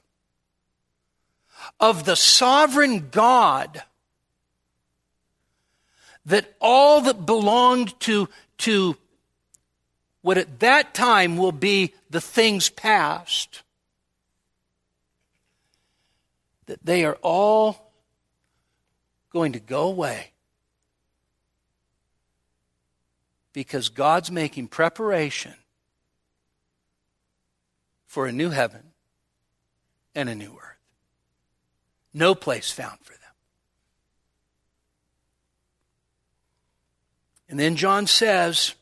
[1.81, 3.83] of the sovereign God
[6.27, 8.29] that all that belonged to,
[8.59, 8.95] to
[10.21, 13.63] what at that time will be the things past,
[16.67, 17.91] that they are all
[19.33, 20.33] going to go away.
[23.53, 25.55] Because God's making preparation
[28.07, 28.83] for a new heaven
[30.15, 30.71] and a new earth.
[32.13, 33.21] No place found for them.
[37.49, 38.75] And then John says,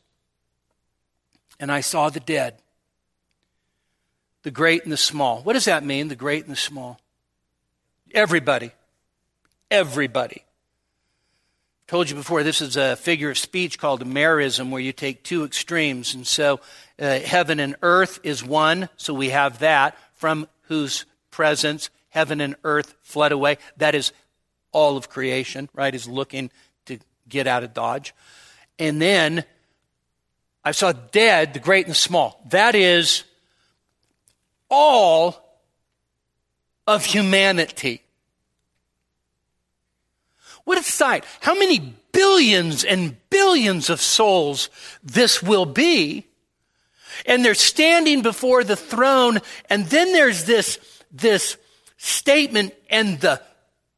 [1.59, 2.55] And I saw the dead,
[4.43, 5.41] the great and the small.
[5.41, 6.99] What does that mean, the great and the small?
[8.13, 8.71] Everybody.
[9.69, 10.43] Everybody.
[11.89, 15.23] Told you before, this is a figure of speech called a merism, where you take
[15.23, 16.13] two extremes.
[16.13, 16.59] And so
[16.99, 22.55] uh, heaven and earth is one, so we have that, from whose presence heaven and
[22.63, 23.57] earth fled away.
[23.77, 24.13] That is
[24.71, 26.51] all of creation, right, is looking
[26.85, 28.13] to get out of Dodge.
[28.77, 29.43] And then
[30.63, 32.39] I saw dead, the great and the small.
[32.51, 33.23] That is
[34.69, 35.59] all
[36.85, 38.03] of humanity.
[40.69, 41.25] What a sight.
[41.39, 44.69] How many billions and billions of souls
[45.01, 46.27] this will be.
[47.25, 50.77] And they're standing before the throne, and then there's this,
[51.11, 51.57] this
[51.97, 53.41] statement, and the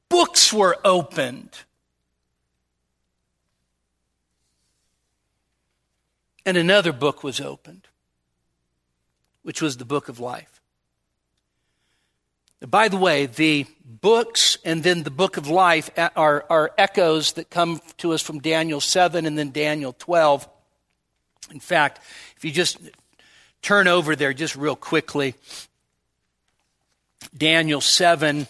[0.07, 1.49] books were opened.
[6.45, 7.89] And another book was opened,
[9.43, 10.61] which was the book of life.
[12.65, 13.65] By the way, the
[14.01, 18.39] books and then the book of life are, are echoes that come to us from
[18.39, 20.47] Daniel 7 and then Daniel 12.
[21.51, 21.99] In fact,
[22.35, 22.77] if you just
[23.61, 25.35] turn over there just real quickly,
[27.37, 28.47] Daniel 7.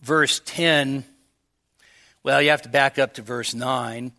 [0.00, 1.04] Verse 10.
[2.24, 4.12] Well, you have to back up to verse 9.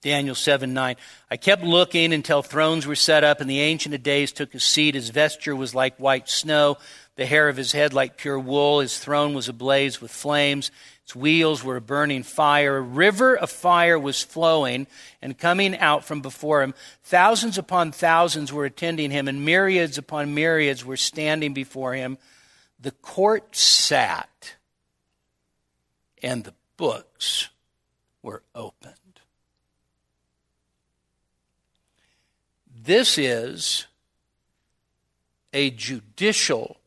[0.00, 0.96] Daniel 7 9.
[1.30, 4.62] I kept looking until thrones were set up, and the Ancient of Days took his
[4.62, 4.94] seat.
[4.94, 6.78] His vesture was like white snow,
[7.16, 8.78] the hair of his head like pure wool.
[8.78, 10.70] His throne was ablaze with flames.
[11.02, 12.76] Its wheels were a burning fire.
[12.76, 14.86] A river of fire was flowing
[15.20, 16.74] and coming out from before him.
[17.02, 22.18] Thousands upon thousands were attending him, and myriads upon myriads were standing before him.
[22.78, 24.54] The court sat,
[26.22, 27.48] and the books
[28.22, 28.94] were opened.
[32.88, 33.86] This is
[35.52, 36.78] a judicial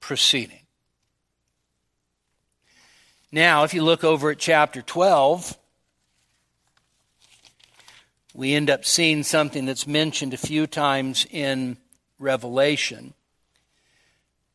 [0.00, 0.62] proceeding.
[3.30, 5.58] Now, if you look over at chapter 12,
[8.32, 11.76] we end up seeing something that's mentioned a few times in
[12.18, 13.12] Revelation.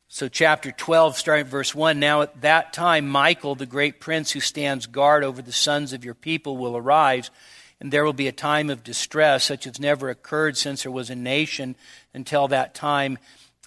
[0.08, 4.32] So, chapter 12, starting at verse 1 Now at that time, Michael, the great prince
[4.32, 7.30] who stands guard over the sons of your people, will arise,
[7.80, 11.10] and there will be a time of distress such as never occurred since there was
[11.10, 11.76] a nation
[12.14, 13.18] until that time.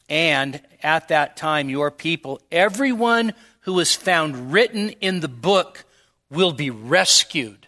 [0.09, 5.85] And at that time, your people, everyone who is found written in the book
[6.31, 7.67] will be rescued.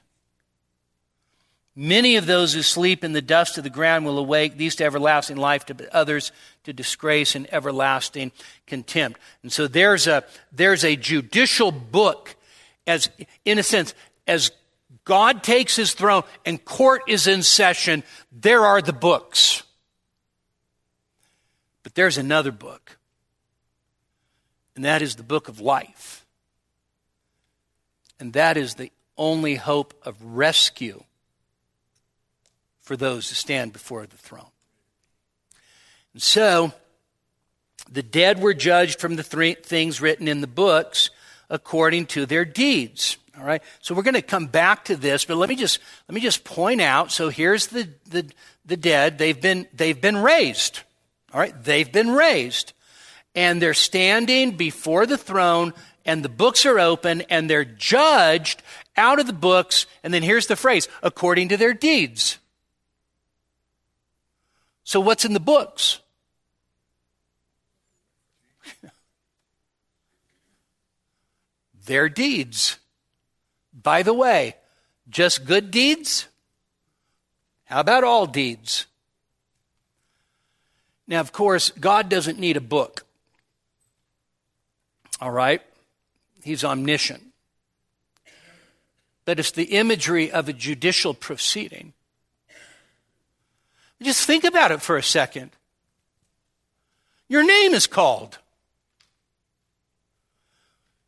[1.76, 4.84] Many of those who sleep in the dust of the ground will awake, these to
[4.84, 6.32] everlasting life, to others
[6.64, 8.32] to disgrace and everlasting
[8.66, 9.20] contempt.
[9.43, 12.34] And so there's a, there's a judicial book
[12.86, 13.09] as,
[13.45, 13.95] in a sense,
[14.26, 14.51] as
[15.11, 19.64] God takes his throne and court is in session, there are the books.
[21.82, 22.96] But there's another book
[24.76, 26.24] and that is the book of life.
[28.20, 31.02] And that is the only hope of rescue
[32.80, 34.52] for those who stand before the throne.
[36.12, 36.72] And so,
[37.90, 41.11] the dead were judged from the three things written in the books
[41.48, 43.16] according to their deeds.
[43.39, 43.62] All right.
[43.81, 45.78] So we're going to come back to this, but let me just
[46.09, 47.11] let me just point out.
[47.11, 48.31] So here's the the,
[48.66, 49.18] the dead.
[49.18, 50.81] They've been they've been raised.
[51.33, 51.55] All right.
[51.62, 52.72] They've been raised
[53.35, 55.72] and they're standing before the throne
[56.05, 58.62] and the books are open and they're judged
[58.97, 59.87] out of the books.
[60.03, 62.39] And then here's the phrase according to their deeds.
[64.83, 66.01] So, what's in the books?
[71.87, 72.80] their deeds.
[73.83, 74.57] By the way,
[75.09, 76.28] just good deeds?
[77.64, 78.87] How about all deeds?
[81.07, 83.05] Now, of course, God doesn't need a book.
[85.20, 85.62] All right?
[86.43, 87.22] He's omniscient.
[89.24, 91.93] But it's the imagery of a judicial proceeding.
[94.03, 95.51] Just think about it for a second.
[97.28, 98.39] Your name is called.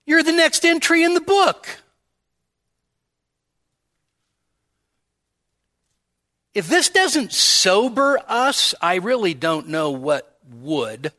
[0.04, 1.81] You're the next entry in the book.
[6.54, 11.12] If this doesn't sober us, I really don't know what would.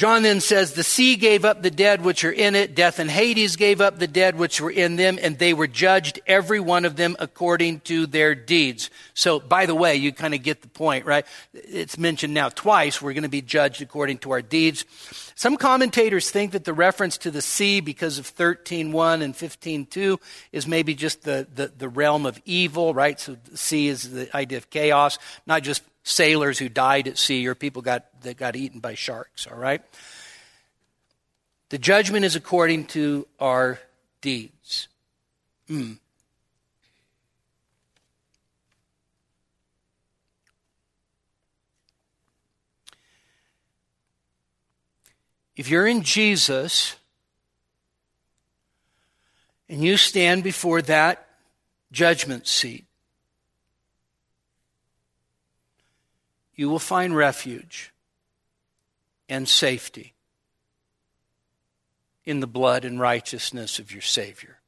[0.00, 2.74] John then says, The sea gave up the dead which are in it.
[2.74, 6.20] Death and Hades gave up the dead which were in them, and they were judged,
[6.26, 8.88] every one of them, according to their deeds.
[9.12, 11.26] So, by the way, you kind of get the point, right?
[11.52, 13.02] It's mentioned now twice.
[13.02, 14.86] We're going to be judged according to our deeds.
[15.40, 20.18] Some commentators think that the reference to the sea, because of 13.1 and 15.2,
[20.52, 23.18] is maybe just the, the, the realm of evil, right?
[23.18, 27.46] So, the sea is the idea of chaos, not just sailors who died at sea
[27.46, 29.80] or people got, that got eaten by sharks, all right?
[31.70, 33.80] The judgment is according to our
[34.20, 34.88] deeds.
[35.70, 36.00] Mm.
[45.60, 46.96] If you're in Jesus
[49.68, 51.28] and you stand before that
[51.92, 52.86] judgment seat,
[56.54, 57.92] you will find refuge
[59.28, 60.14] and safety
[62.24, 64.60] in the blood and righteousness of your Savior.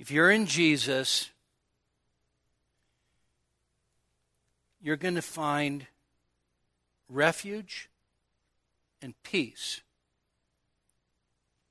[0.00, 1.30] If you're in Jesus,
[4.82, 5.86] you're going to find
[7.08, 7.88] refuge
[9.00, 9.80] and peace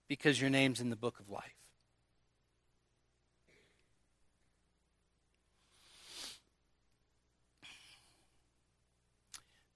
[0.08, 1.54] because your name's in the book of life.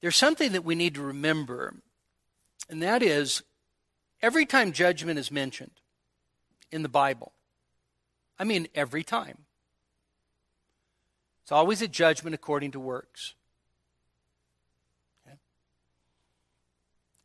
[0.02, 1.76] There's something that we need to remember,
[2.68, 3.44] and that is
[4.22, 5.80] every time judgment is mentioned
[6.72, 7.34] in the Bible,
[8.40, 9.46] I mean every time,
[11.44, 13.36] it's always a judgment according to works.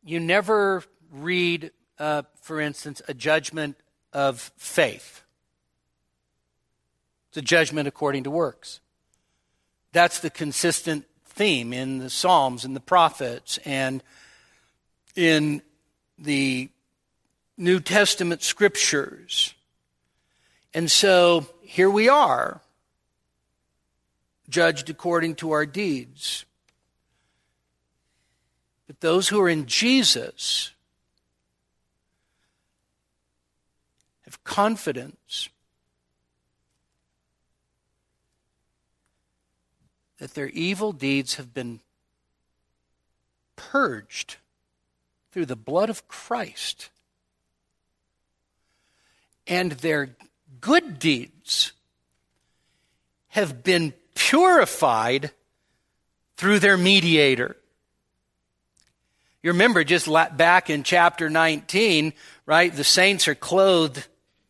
[0.07, 3.75] You never read, uh, for instance, a judgment
[4.13, 5.21] of faith.
[7.27, 8.79] It's a judgment according to works.
[9.91, 14.01] That's the consistent theme in the Psalms and the prophets and
[15.13, 15.61] in
[16.17, 16.69] the
[17.57, 19.55] New Testament scriptures.
[20.73, 22.61] And so here we are,
[24.47, 26.45] judged according to our deeds.
[28.87, 30.71] But those who are in Jesus
[34.21, 35.49] have confidence
[40.17, 41.81] that their evil deeds have been
[43.55, 44.37] purged
[45.31, 46.89] through the blood of Christ,
[49.45, 50.15] and their
[50.59, 51.73] good deeds
[53.29, 55.31] have been purified
[56.37, 57.57] through their mediator.
[59.43, 62.13] You remember just back in chapter 19,
[62.45, 62.73] right?
[62.73, 64.07] The saints are clothed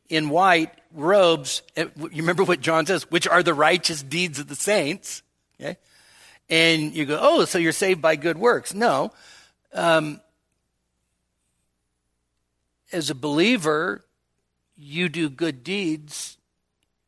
[0.10, 1.62] in white robes.
[1.76, 5.24] You remember what John says, which are the righteous deeds of the saints.
[5.60, 5.78] Okay?
[6.50, 8.74] And you go, oh, so you're saved by good works.
[8.74, 9.12] No.
[9.74, 10.22] Um,
[12.92, 14.06] as a believer,
[14.78, 16.38] you do good deeds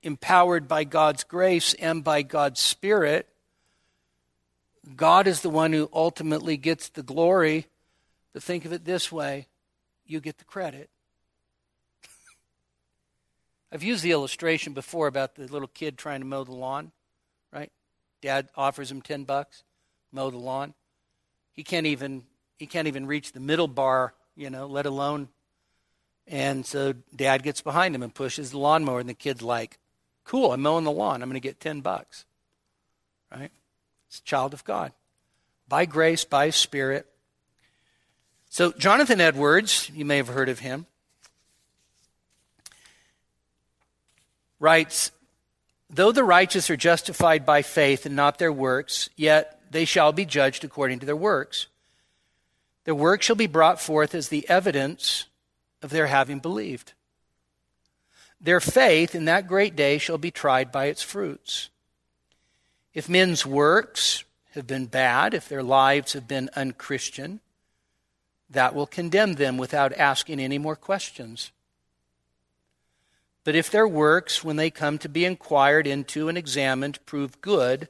[0.03, 3.28] empowered by God's grace and by God's Spirit.
[4.95, 7.67] God is the one who ultimately gets the glory.
[8.33, 9.47] But think of it this way
[10.05, 10.89] you get the credit.
[13.71, 16.91] I've used the illustration before about the little kid trying to mow the lawn,
[17.51, 17.71] right?
[18.21, 19.63] Dad offers him 10 bucks,
[20.11, 20.73] mow the lawn.
[21.53, 22.23] He can't even
[22.57, 25.29] he can't even reach the middle bar, you know, let alone
[26.29, 29.79] and so dad gets behind him and pushes the lawnmower and the kid's like,
[30.23, 31.21] "Cool, I'm mowing the lawn.
[31.21, 32.25] I'm going to get 10 bucks."
[33.31, 33.51] Right?
[34.11, 34.91] A child of God.
[35.67, 37.05] By grace, by spirit.
[38.49, 40.87] So Jonathan Edwards, you may have heard of him,
[44.59, 45.11] writes
[45.91, 50.25] Though the righteous are justified by faith and not their works, yet they shall be
[50.25, 51.67] judged according to their works.
[52.85, 55.25] Their work shall be brought forth as the evidence
[55.81, 56.93] of their having believed.
[58.41, 61.69] Their faith in that great day shall be tried by its fruits.
[62.93, 67.39] If men's works have been bad, if their lives have been unchristian,
[68.49, 71.51] that will condemn them without asking any more questions.
[73.43, 77.87] But if their works, when they come to be inquired into and examined, prove good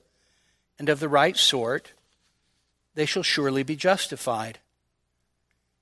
[0.77, 1.93] and of the right sort,
[2.95, 4.59] they shall surely be justified.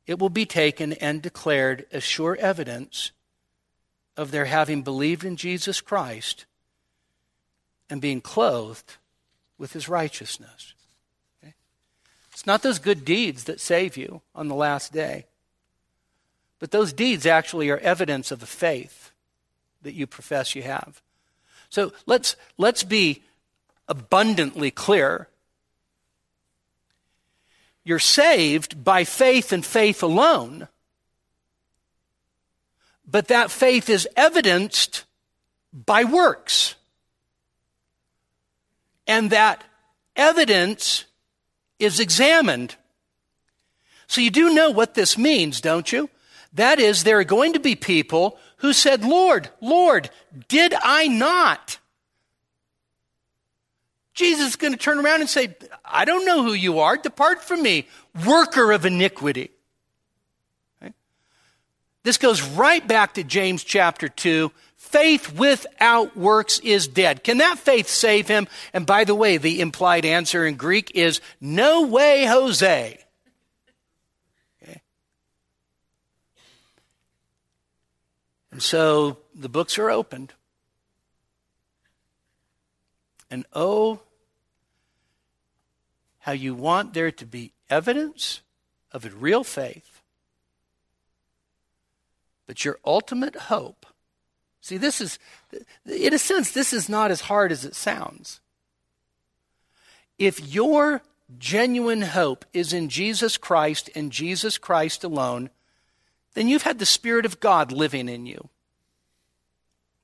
[0.05, 3.11] It will be taken and declared as sure evidence
[4.15, 6.45] of their having believed in Jesus Christ
[7.89, 8.97] and being clothed
[9.57, 10.73] with his righteousness.
[11.43, 11.53] Okay?
[12.31, 15.25] It's not those good deeds that save you on the last day,
[16.59, 19.11] but those deeds actually are evidence of the faith
[19.81, 21.01] that you profess you have.
[21.69, 23.23] So let's, let's be
[23.87, 25.27] abundantly clear.
[27.83, 30.67] You're saved by faith and faith alone,
[33.09, 35.05] but that faith is evidenced
[35.73, 36.75] by works.
[39.07, 39.63] And that
[40.15, 41.05] evidence
[41.79, 42.75] is examined.
[44.07, 46.09] So you do know what this means, don't you?
[46.53, 50.09] That is, there are going to be people who said, Lord, Lord,
[50.47, 51.77] did I not?
[54.13, 55.55] Jesus is going to turn around and say,
[55.85, 56.97] I don't know who you are.
[56.97, 57.87] Depart from me,
[58.25, 59.51] worker of iniquity.
[60.81, 60.93] Okay?
[62.03, 64.51] This goes right back to James chapter 2.
[64.88, 67.21] Faith without works is dead.
[67.21, 68.47] Can that faith save him?
[68.71, 72.97] And by the way, the implied answer in Greek is no way, Jose.
[74.63, 74.81] Okay?
[78.49, 80.31] And so the books are opened.
[83.29, 83.99] And oh,
[86.19, 88.39] how you want there to be evidence
[88.93, 90.01] of a real faith.
[92.45, 93.85] But your ultimate hope,
[94.68, 95.18] see, this is,
[95.86, 98.39] in a sense, this is not as hard as it sounds.
[100.18, 101.01] If your
[101.38, 105.49] genuine hope is in Jesus Christ and Jesus Christ alone,
[106.34, 108.49] then you've had the Spirit of God living in you.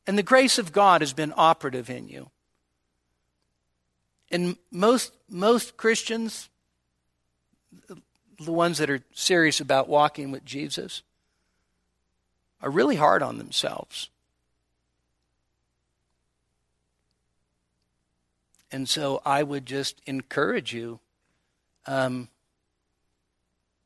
[0.07, 2.29] And the grace of God has been operative in you.
[4.31, 6.49] And most, most Christians,
[8.39, 11.03] the ones that are serious about walking with Jesus,
[12.61, 14.09] are really hard on themselves.
[18.73, 20.99] And so I would just encourage you.
[21.85, 22.27] Um,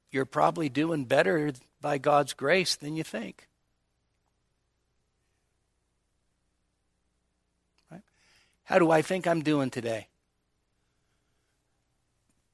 [0.09, 3.47] you're probably doing better by God's grace than you think.
[7.91, 8.01] Right?
[8.63, 10.07] How do I think I'm doing today?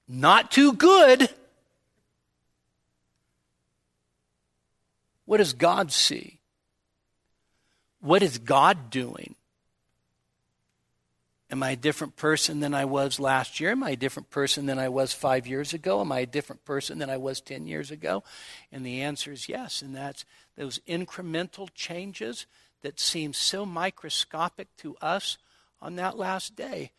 [0.07, 1.29] not too good.
[5.25, 6.39] What does God see?
[7.99, 9.35] What is God doing?
[11.53, 13.69] Am I a different person than I was last year?
[13.69, 16.01] Am I a different person than I was five years ago?
[16.01, 18.23] Am I a different person than I was 10 years ago?
[18.71, 19.83] And the answer is yes.
[19.83, 20.25] And that's
[20.57, 22.47] those incremental changes
[22.81, 25.37] that seem so microscopic to us
[25.79, 26.91] on that last day.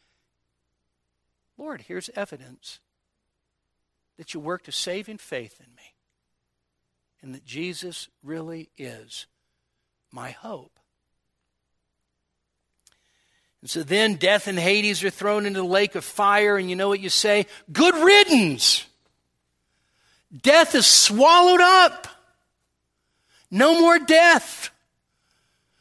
[1.59, 2.79] Lord, here's evidence
[4.17, 5.97] that you worked a saving faith in me
[7.21, 9.27] and that Jesus really is
[10.13, 10.74] my hope.
[13.65, 16.77] And so then death and Hades are thrown into the lake of fire, and you
[16.77, 17.47] know what you say?
[17.73, 18.85] Good riddance!
[20.43, 22.07] Death is swallowed up.
[23.51, 24.69] No more death.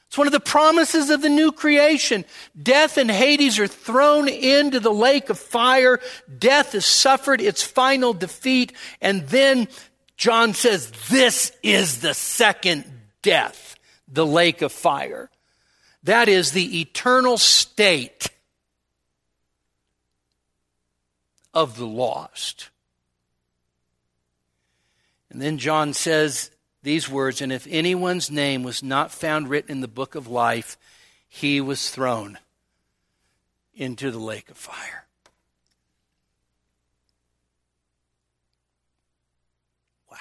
[0.08, 2.24] It's one of the promises of the new creation.
[2.62, 6.00] Death and Hades are thrown into the lake of fire.
[6.40, 8.72] Death has suffered its final defeat.
[9.02, 9.68] And then
[10.16, 12.86] John says, This is the second
[13.22, 13.76] death,
[14.08, 15.30] the lake of fire.
[16.04, 18.30] That is the eternal state
[21.54, 22.70] of the lost.
[25.30, 26.52] And then John says,
[26.84, 30.78] these words, and if anyone's name was not found written in the book of life,
[31.30, 32.38] he was thrown
[33.74, 35.06] into the lake of fire.
[40.12, 40.18] Wow.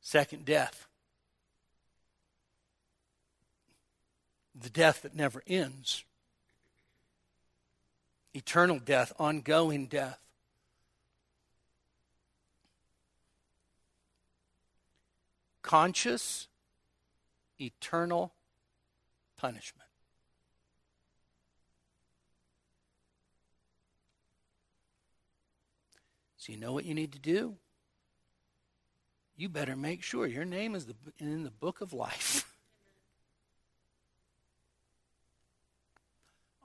[0.00, 0.88] Second death.
[4.62, 6.04] The death that never ends.
[8.34, 10.22] Eternal death, ongoing death.
[15.72, 16.48] conscious,
[17.58, 18.34] eternal
[19.38, 19.88] punishment.
[26.36, 27.54] So, you know what you need to do?
[29.34, 30.86] You better make sure your name is
[31.18, 32.46] in the book of life.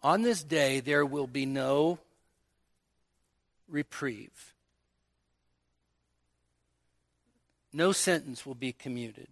[0.08, 2.00] On this day, there will be no
[3.68, 4.54] reprieve.
[7.74, 9.28] No sentence will be commuted.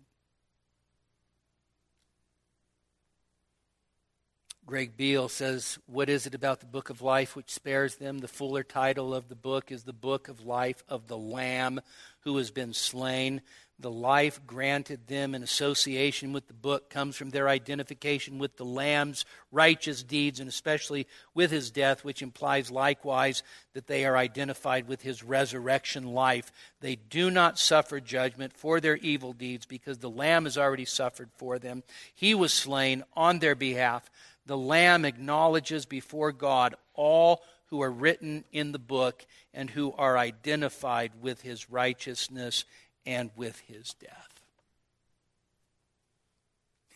[4.65, 8.17] Greg Beale says, What is it about the book of life which spares them?
[8.17, 11.80] The fuller title of the book is The Book of Life of the Lamb
[12.26, 13.39] who has been slain.
[13.78, 18.63] The life granted them in association with the book comes from their identification with the
[18.63, 24.88] Lamb's righteous deeds, and especially with his death, which implies likewise that they are identified
[24.88, 26.53] with his resurrection life.
[26.80, 31.30] They do not suffer judgment for their evil deeds because the Lamb has already suffered
[31.36, 31.84] for them.
[32.13, 34.09] He was slain on their behalf.
[34.45, 40.17] The Lamb acknowledges before God all who are written in the book and who are
[40.17, 42.63] identified with his righteousness
[43.06, 44.41] and with his death.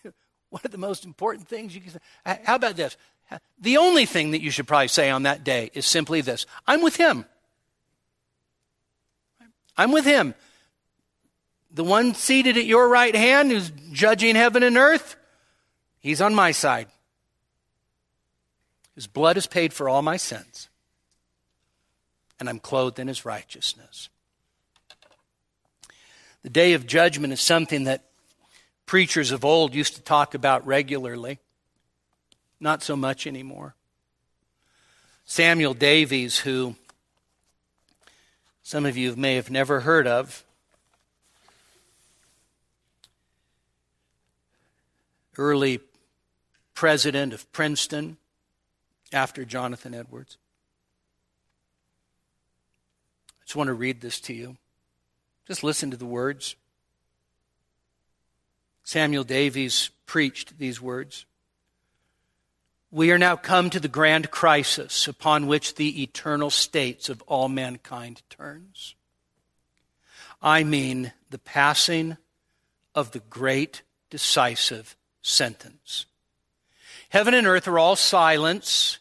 [0.49, 1.99] One of the most important things you can say.
[2.43, 2.97] How about this?
[3.60, 6.82] The only thing that you should probably say on that day is simply this I'm
[6.82, 7.26] with him.
[9.78, 10.36] I'm with him.
[11.72, 15.16] The one seated at your right hand who's judging heaven and earth,
[15.99, 16.88] he's on my side.
[18.95, 20.68] His blood has paid for all my sins,
[22.39, 24.10] and I'm clothed in his righteousness.
[26.43, 28.05] The day of judgment is something that
[28.85, 31.39] preachers of old used to talk about regularly.
[32.59, 33.75] Not so much anymore.
[35.25, 36.75] Samuel Davies, who
[38.63, 40.43] some of you may have never heard of,
[45.37, 45.79] early
[46.73, 48.17] president of Princeton
[49.11, 50.37] after Jonathan Edwards.
[53.41, 54.57] I just want to read this to you.
[55.49, 56.55] Just listen to the words.
[58.83, 61.25] Samuel Davies preached these words.
[62.91, 67.49] We are now come to the grand crisis upon which the eternal states of all
[67.49, 68.93] mankind turns.
[70.39, 72.17] I mean the passing
[72.93, 73.81] of the great
[74.11, 76.05] decisive sentence.
[77.09, 78.98] Heaven and earth are all silence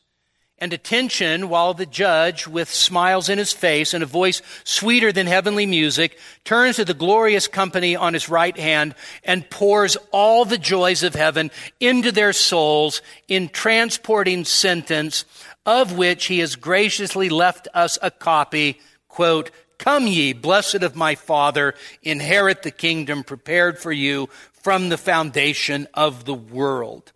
[0.60, 5.26] and attention while the judge, with smiles in his face and a voice sweeter than
[5.26, 8.94] heavenly music, turns to the glorious company on his right hand
[9.24, 11.50] and pours all the joys of heaven
[11.80, 15.24] into their souls in transporting sentence,
[15.64, 21.14] of which he has graciously left us a copy, quote, Come ye, blessed of my
[21.14, 27.12] Father, inherit the kingdom prepared for you from the foundation of the world.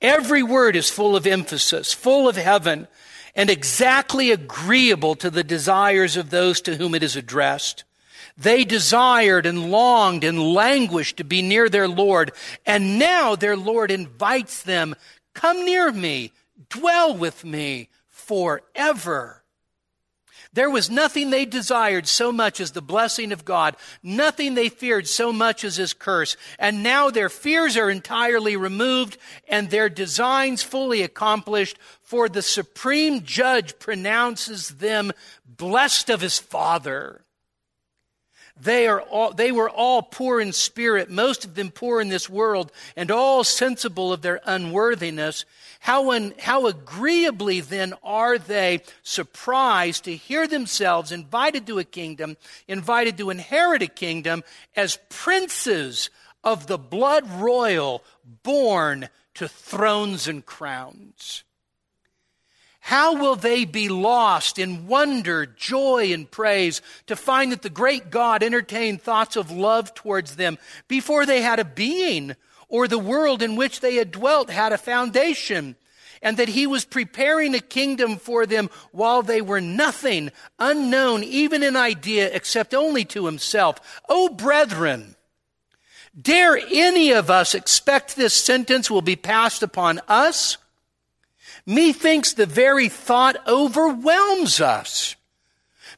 [0.00, 2.86] Every word is full of emphasis, full of heaven,
[3.34, 7.84] and exactly agreeable to the desires of those to whom it is addressed.
[8.36, 12.30] They desired and longed and languished to be near their Lord,
[12.64, 14.94] and now their Lord invites them,
[15.34, 16.32] Come near me,
[16.68, 19.37] dwell with me forever.
[20.58, 25.06] There was nothing they desired so much as the blessing of God, nothing they feared
[25.06, 26.36] so much as his curse.
[26.58, 33.22] And now their fears are entirely removed and their designs fully accomplished, for the supreme
[33.22, 35.12] judge pronounces them
[35.46, 37.24] blessed of his Father.
[38.60, 42.28] They, are all, they were all poor in spirit, most of them poor in this
[42.28, 45.44] world, and all sensible of their unworthiness.
[45.80, 52.36] How, un, how agreeably then are they surprised to hear themselves invited to a kingdom,
[52.66, 54.42] invited to inherit a kingdom
[54.74, 56.10] as princes
[56.42, 58.02] of the blood royal,
[58.42, 61.44] born to thrones and crowns.
[62.88, 68.08] How will they be lost in wonder, joy, and praise to find that the great
[68.10, 70.56] God entertained thoughts of love towards them
[70.88, 72.34] before they had a being
[72.66, 75.76] or the world in which they had dwelt had a foundation?
[76.22, 81.62] and that he was preparing a kingdom for them while they were nothing, unknown even
[81.62, 84.00] in idea, except only to himself.
[84.08, 85.14] Oh, brethren,
[86.20, 90.56] dare any of us expect this sentence will be passed upon us?
[91.68, 95.16] Methinks the very thought overwhelms us.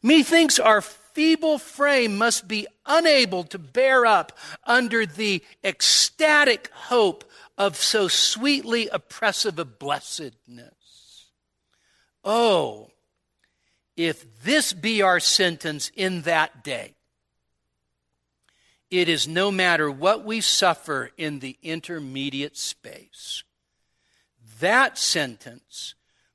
[0.03, 7.23] Methinks our feeble frame must be unable to bear up under the ecstatic hope
[7.57, 11.29] of so sweetly oppressive a blessedness.
[12.25, 12.91] Oh,
[13.97, 16.97] if this be our sentence in that day,
[18.91, 23.45] it is no matter what we suffer in the intermediate space
[24.61, 25.94] that sentence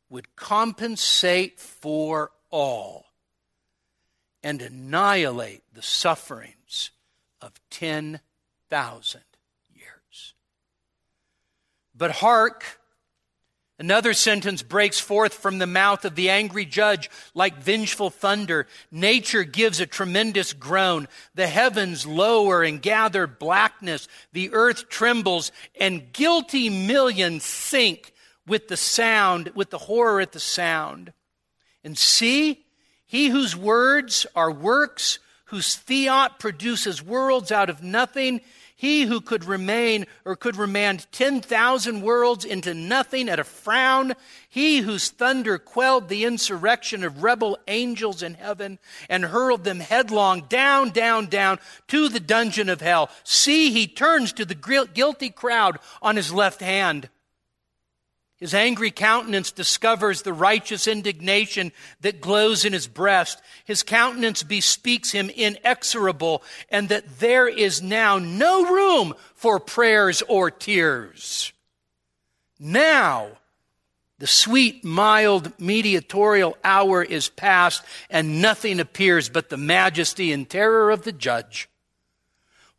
[0.09, 3.05] would compensate for all
[4.43, 6.91] and annihilate the sufferings
[7.41, 9.21] of 10,000
[9.73, 10.33] years.
[11.95, 12.79] But hark,
[13.77, 18.67] Another sentence breaks forth from the mouth of the angry judge like vengeful thunder.
[18.89, 21.09] Nature gives a tremendous groan.
[21.33, 24.07] The heavens lower and gather blackness.
[24.31, 28.13] The earth trembles and guilty millions sink
[28.47, 31.13] with the sound, with the horror at the sound.
[31.83, 32.65] And see,
[33.05, 38.41] he whose words are works, whose fiat produces worlds out of nothing,
[38.77, 44.13] he who could remain or could remand 10,000 worlds into nothing at a frown,
[44.49, 48.77] he whose thunder quelled the insurrection of rebel angels in heaven
[49.07, 53.09] and hurled them headlong down, down, down to the dungeon of hell.
[53.23, 57.09] See, he turns to the guilty crowd on his left hand.
[58.37, 61.71] His angry countenance discovers the righteous indignation
[62.01, 63.41] that glows in his breast.
[63.63, 70.51] His countenance bespeaks him inexorable, and that there is now no room for prayers or
[70.51, 71.53] tears.
[72.59, 73.29] Now,
[74.19, 80.91] the sweet, mild, mediatorial hour is past, and nothing appears but the majesty and terror
[80.91, 81.69] of the judge.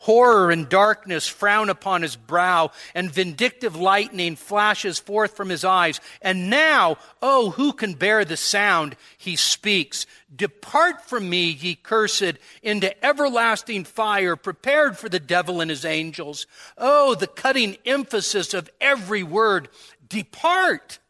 [0.06, 6.00] Horror and darkness frown upon his brow, and vindictive lightning flashes forth from his eyes.
[6.22, 8.94] And now, oh, who can bear the sound?
[9.18, 10.06] He speaks.
[10.32, 16.46] Depart from me, ye cursed, into everlasting fire, prepared for the devil and his angels.
[16.78, 19.68] Oh, the cutting emphasis of every word.
[20.08, 21.00] Depart.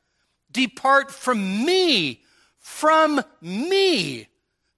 [0.50, 2.22] Depart from me.
[2.58, 4.28] From me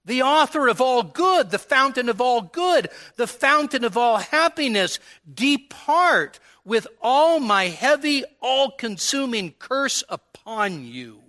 [0.09, 4.99] the author of all good, the fountain of all good, the fountain of all happiness,
[5.31, 11.21] depart with all my heavy, all consuming curse upon you.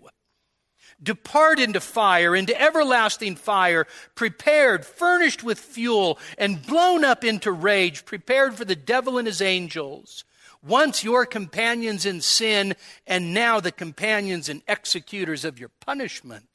[1.02, 8.06] Depart into fire, into everlasting fire, prepared, furnished with fuel, and blown up into rage,
[8.06, 10.24] prepared for the devil and his angels.
[10.62, 12.74] Once your companions in sin,
[13.06, 16.49] and now the companions and executors of your punishment.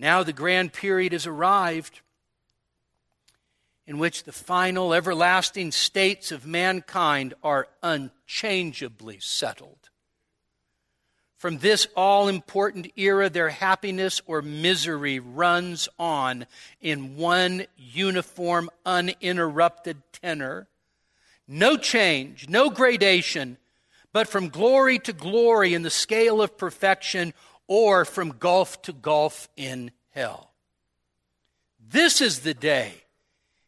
[0.00, 2.00] Now the grand period has arrived
[3.86, 9.90] in which the final everlasting states of mankind are unchangeably settled.
[11.36, 16.46] From this all important era, their happiness or misery runs on
[16.80, 20.66] in one uniform, uninterrupted tenor.
[21.46, 23.58] No change, no gradation,
[24.14, 27.34] but from glory to glory in the scale of perfection,
[27.70, 30.50] or from gulf to gulf in hell.
[31.88, 33.04] This is the day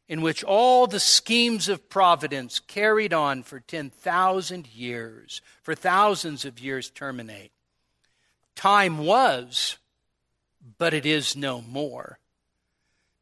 [0.08, 6.58] in which all the schemes of providence carried on for 10,000 years, for thousands of
[6.58, 7.52] years, terminate.
[8.56, 9.78] Time was,
[10.78, 12.18] but it is no more.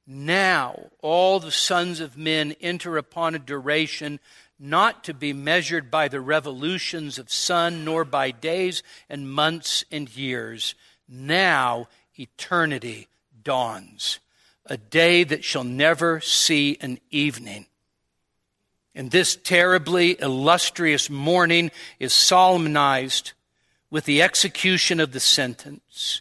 [0.06, 4.18] Now all the sons of men enter upon a duration
[4.60, 10.14] not to be measured by the revolutions of sun, nor by days and months and
[10.14, 10.74] years.
[11.08, 11.88] Now
[12.18, 13.08] eternity
[13.42, 14.20] dawns,
[14.66, 17.66] a day that shall never see an evening.
[18.94, 23.32] And this terribly illustrious morning is solemnized
[23.90, 26.20] with the execution of the sentence.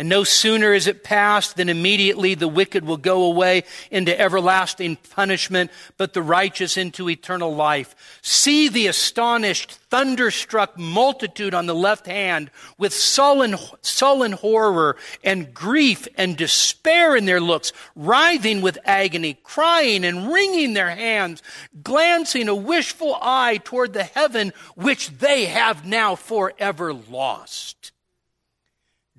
[0.00, 4.96] And no sooner is it past than immediately the wicked will go away into everlasting
[4.96, 7.94] punishment, but the righteous into eternal life.
[8.22, 16.08] See the astonished, thunderstruck multitude on the left hand with sullen, sullen horror and grief
[16.16, 21.42] and despair in their looks, writhing with agony, crying and wringing their hands,
[21.82, 27.92] glancing a wishful eye toward the heaven which they have now forever lost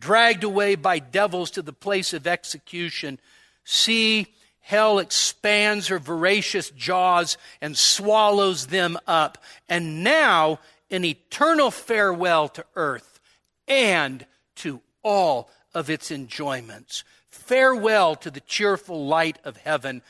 [0.02, 3.20] dragged away by devils to the place of execution.
[3.64, 4.28] See,
[4.60, 9.38] hell expands her voracious jaws and swallows them up.
[9.70, 13.20] And now, an eternal farewell to earth
[13.68, 14.26] and
[14.56, 17.04] to all of its enjoyments.
[17.30, 20.02] Farewell to the cheerful light of heaven.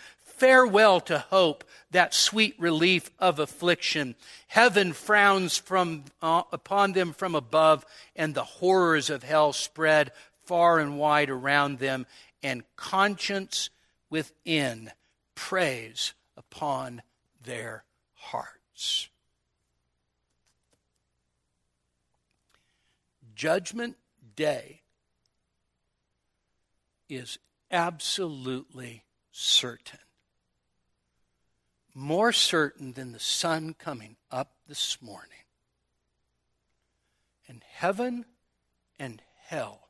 [0.41, 4.15] Farewell to hope, that sweet relief of affliction.
[4.47, 7.85] Heaven frowns from, uh, upon them from above,
[8.15, 10.11] and the horrors of hell spread
[10.47, 12.07] far and wide around them,
[12.41, 13.69] and conscience
[14.09, 14.91] within
[15.35, 17.03] preys upon
[17.43, 17.83] their
[18.15, 19.09] hearts.
[23.35, 23.95] Judgment
[24.35, 24.81] Day
[27.07, 27.37] is
[27.69, 29.99] absolutely certain
[31.93, 35.29] more certain than the sun coming up this morning.
[37.47, 38.25] And heaven
[38.97, 39.89] and hell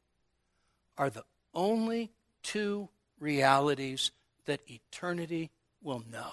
[0.98, 2.12] are the only
[2.44, 2.90] two
[3.20, 4.12] realities
[4.46, 5.52] that eternity
[5.84, 6.32] will know.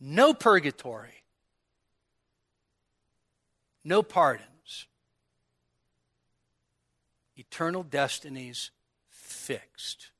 [0.00, 1.22] No purgatory,
[3.84, 4.46] no pardons.
[7.36, 8.70] Eternal destinies
[9.08, 10.10] fixed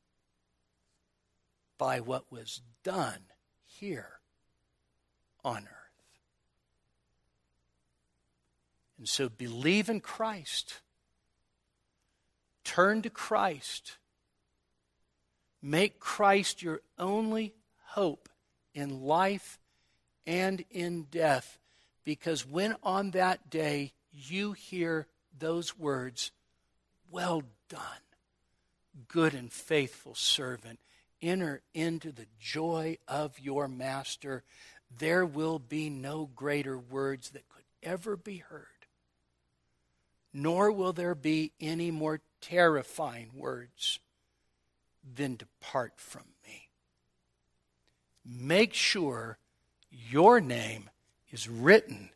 [1.76, 3.30] by what was done
[3.81, 4.20] here
[5.43, 5.81] on earth.
[8.99, 10.81] And so believe in Christ.
[12.62, 13.97] Turn to Christ.
[15.62, 17.55] Make Christ your only
[17.87, 18.28] hope
[18.74, 19.59] in life
[20.26, 21.59] and in death,
[22.05, 25.07] because when on that day you hear
[25.37, 26.31] those words,
[27.11, 27.81] Well done,
[29.09, 30.78] good and faithful servant,
[31.23, 34.43] enter into the joy of your master,
[34.99, 38.66] there will be no greater words that could ever be heard,
[40.33, 43.99] nor will there be any more terrifying words
[45.16, 46.68] than depart from me.
[48.25, 49.39] Make sure
[49.91, 50.91] your name
[51.31, 52.11] is written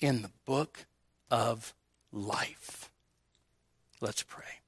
[0.00, 0.86] in the book
[1.30, 1.74] of
[2.12, 2.90] life.
[4.00, 4.60] Let's pray.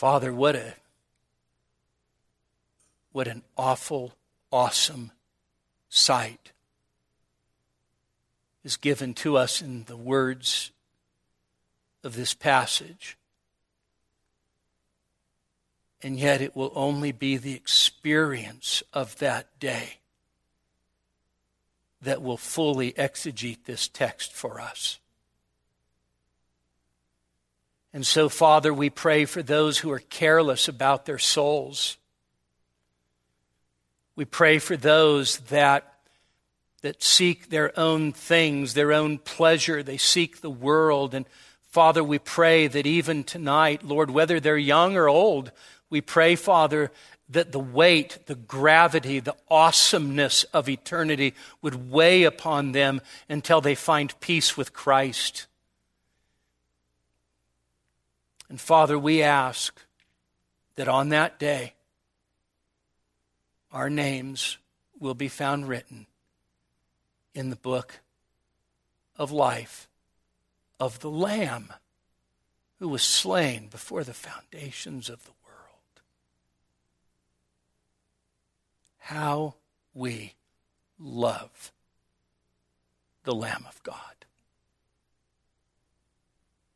[0.00, 0.76] Father, what a
[3.12, 4.14] what an awful,
[4.50, 5.10] awesome
[5.90, 6.52] sight
[8.64, 10.70] is given to us in the words
[12.02, 13.18] of this passage.
[16.02, 19.98] And yet, it will only be the experience of that day
[22.00, 24.98] that will fully exegete this text for us.
[27.92, 31.96] And so, Father, we pray for those who are careless about their souls.
[34.14, 35.92] We pray for those that,
[36.82, 39.82] that seek their own things, their own pleasure.
[39.82, 41.14] They seek the world.
[41.14, 41.26] And
[41.70, 45.50] Father, we pray that even tonight, Lord, whether they're young or old,
[45.88, 46.92] we pray, Father,
[47.30, 53.74] that the weight, the gravity, the awesomeness of eternity would weigh upon them until they
[53.74, 55.46] find peace with Christ.
[58.50, 59.80] And Father, we ask
[60.74, 61.74] that on that day,
[63.72, 64.58] our names
[64.98, 66.06] will be found written
[67.32, 68.00] in the book
[69.16, 69.88] of life
[70.80, 71.72] of the Lamb
[72.80, 76.02] who was slain before the foundations of the world.
[78.98, 79.54] How
[79.94, 80.34] we
[80.98, 81.70] love
[83.22, 84.19] the Lamb of God.